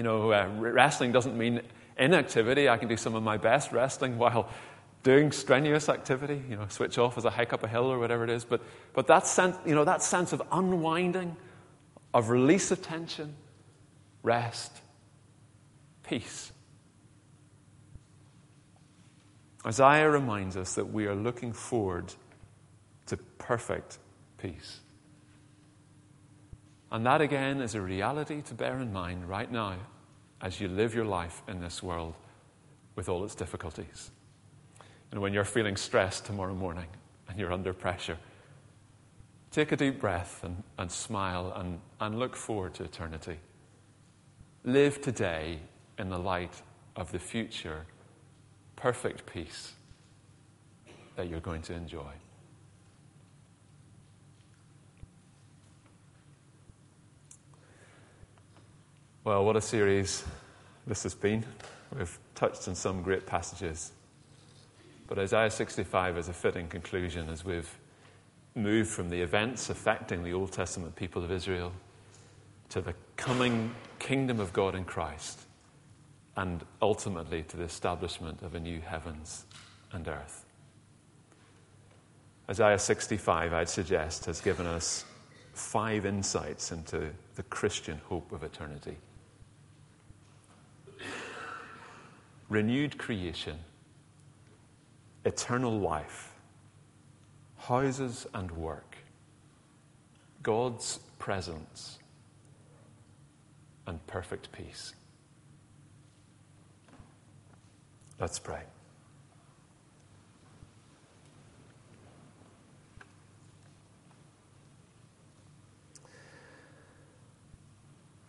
You 0.00 0.04
know, 0.04 0.32
uh, 0.32 0.48
resting 0.56 1.12
doesn't 1.12 1.36
mean 1.36 1.60
inactivity. 1.98 2.70
I 2.70 2.78
can 2.78 2.88
do 2.88 2.96
some 2.96 3.14
of 3.14 3.22
my 3.22 3.36
best 3.36 3.70
wrestling 3.70 4.16
while 4.16 4.48
doing 5.02 5.30
strenuous 5.30 5.90
activity, 5.90 6.42
you 6.48 6.56
know, 6.56 6.64
switch 6.70 6.96
off 6.96 7.18
as 7.18 7.26
I 7.26 7.30
hike 7.30 7.52
up 7.52 7.64
a 7.64 7.68
hill 7.68 7.84
or 7.84 7.98
whatever 7.98 8.24
it 8.24 8.30
is. 8.30 8.42
But, 8.42 8.62
but 8.94 9.06
that, 9.08 9.26
sense, 9.26 9.58
you 9.66 9.74
know, 9.74 9.84
that 9.84 10.02
sense 10.02 10.32
of 10.32 10.40
unwinding, 10.50 11.36
of 12.14 12.30
release 12.30 12.70
of 12.70 12.80
tension, 12.80 13.34
rest, 14.22 14.72
peace. 16.02 16.50
Isaiah 19.66 20.08
reminds 20.08 20.56
us 20.56 20.76
that 20.76 20.90
we 20.90 21.08
are 21.08 21.14
looking 21.14 21.52
forward 21.52 22.14
to 23.04 23.18
perfect 23.36 23.98
peace. 24.38 24.80
And 26.92 27.06
that 27.06 27.20
again 27.20 27.60
is 27.60 27.74
a 27.74 27.80
reality 27.80 28.42
to 28.42 28.54
bear 28.54 28.78
in 28.80 28.92
mind 28.92 29.28
right 29.28 29.50
now 29.50 29.76
as 30.40 30.60
you 30.60 30.68
live 30.68 30.94
your 30.94 31.04
life 31.04 31.42
in 31.48 31.60
this 31.60 31.82
world 31.82 32.14
with 32.96 33.08
all 33.08 33.24
its 33.24 33.34
difficulties. 33.34 34.10
And 35.10 35.20
when 35.20 35.32
you're 35.32 35.44
feeling 35.44 35.76
stressed 35.76 36.24
tomorrow 36.24 36.54
morning 36.54 36.88
and 37.28 37.38
you're 37.38 37.52
under 37.52 37.72
pressure, 37.72 38.18
take 39.50 39.72
a 39.72 39.76
deep 39.76 40.00
breath 40.00 40.42
and, 40.42 40.62
and 40.78 40.90
smile 40.90 41.52
and, 41.56 41.80
and 42.00 42.18
look 42.18 42.36
forward 42.36 42.74
to 42.74 42.84
eternity. 42.84 43.38
Live 44.64 45.00
today 45.00 45.58
in 45.98 46.08
the 46.08 46.18
light 46.18 46.62
of 46.96 47.12
the 47.12 47.18
future 47.18 47.86
perfect 48.76 49.26
peace 49.26 49.74
that 51.16 51.28
you're 51.28 51.40
going 51.40 51.62
to 51.62 51.74
enjoy. 51.74 52.12
Well, 59.30 59.44
what 59.44 59.54
a 59.54 59.60
series 59.60 60.24
this 60.88 61.04
has 61.04 61.14
been. 61.14 61.44
We've 61.96 62.18
touched 62.34 62.66
on 62.66 62.74
some 62.74 63.00
great 63.00 63.26
passages. 63.26 63.92
But 65.06 65.20
Isaiah 65.20 65.52
65 65.52 66.18
is 66.18 66.28
a 66.28 66.32
fitting 66.32 66.66
conclusion 66.66 67.28
as 67.28 67.44
we've 67.44 67.72
moved 68.56 68.90
from 68.90 69.08
the 69.08 69.20
events 69.20 69.70
affecting 69.70 70.24
the 70.24 70.32
Old 70.32 70.50
Testament 70.50 70.96
people 70.96 71.22
of 71.22 71.30
Israel 71.30 71.70
to 72.70 72.80
the 72.80 72.92
coming 73.16 73.72
kingdom 74.00 74.40
of 74.40 74.52
God 74.52 74.74
in 74.74 74.84
Christ 74.84 75.42
and 76.36 76.64
ultimately 76.82 77.44
to 77.44 77.56
the 77.56 77.62
establishment 77.62 78.42
of 78.42 78.56
a 78.56 78.58
new 78.58 78.80
heavens 78.80 79.44
and 79.92 80.08
earth. 80.08 80.44
Isaiah 82.48 82.80
65, 82.80 83.52
I'd 83.52 83.68
suggest, 83.68 84.24
has 84.24 84.40
given 84.40 84.66
us 84.66 85.04
five 85.52 86.04
insights 86.04 86.72
into 86.72 87.10
the 87.36 87.44
Christian 87.44 88.00
hope 88.08 88.32
of 88.32 88.42
eternity. 88.42 88.96
Renewed 92.50 92.98
creation, 92.98 93.56
eternal 95.24 95.78
life, 95.78 96.34
houses 97.56 98.26
and 98.34 98.50
work, 98.50 98.96
God's 100.42 100.98
presence, 101.18 102.00
and 103.86 104.04
perfect 104.06 104.50
peace. 104.52 104.94
Let's 108.18 108.38
pray. 108.38 108.62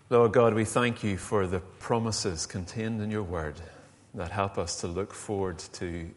Lord 0.10 0.34
God, 0.34 0.54
we 0.54 0.66
thank 0.66 1.04
you 1.04 1.18
for 1.18 1.48
the 1.48 1.62
promises 1.80 2.46
contained 2.46 3.02
in 3.02 3.10
your 3.10 3.24
word 3.24 3.56
that 4.14 4.32
help 4.32 4.58
us 4.58 4.82
to 4.82 4.88
look 4.88 5.14
forward 5.14 5.60
to 5.74 6.10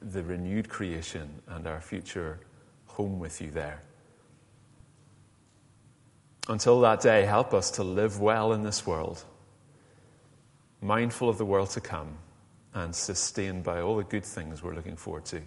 the 0.00 0.22
renewed 0.22 0.68
creation 0.68 1.28
and 1.48 1.66
our 1.66 1.80
future 1.80 2.40
home 2.86 3.18
with 3.18 3.40
you 3.40 3.50
there. 3.50 3.82
Until 6.48 6.80
that 6.80 7.00
day, 7.00 7.24
help 7.24 7.54
us 7.54 7.70
to 7.72 7.84
live 7.84 8.20
well 8.20 8.52
in 8.52 8.62
this 8.62 8.86
world, 8.86 9.24
mindful 10.80 11.28
of 11.28 11.38
the 11.38 11.44
world 11.44 11.70
to 11.70 11.80
come, 11.80 12.18
and 12.74 12.94
sustained 12.94 13.62
by 13.62 13.80
all 13.80 13.96
the 13.96 14.04
good 14.04 14.24
things 14.24 14.62
we're 14.62 14.74
looking 14.74 14.96
forward 14.96 15.24
to. 15.26 15.40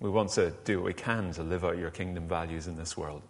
We 0.00 0.10
want 0.10 0.30
to 0.30 0.52
do 0.64 0.78
what 0.78 0.86
we 0.86 0.94
can 0.94 1.32
to 1.32 1.42
live 1.42 1.64
out 1.64 1.78
your 1.78 1.90
kingdom 1.90 2.28
values 2.28 2.66
in 2.66 2.76
this 2.76 2.96
world. 2.96 3.22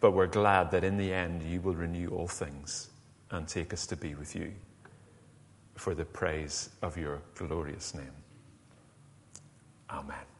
But 0.00 0.12
we're 0.12 0.26
glad 0.26 0.70
that 0.72 0.84
in 0.84 0.96
the 0.96 1.12
end 1.12 1.42
you 1.42 1.60
will 1.60 1.74
renew 1.74 2.08
all 2.08 2.28
things 2.28 2.90
and 3.30 3.48
take 3.48 3.72
us 3.72 3.86
to 3.86 3.96
be 3.96 4.14
with 4.14 4.34
you 4.36 4.52
for 5.76 5.94
the 5.94 6.04
praise 6.04 6.70
of 6.82 6.96
your 6.96 7.20
glorious 7.34 7.94
name. 7.94 8.12
Amen. 9.90 10.33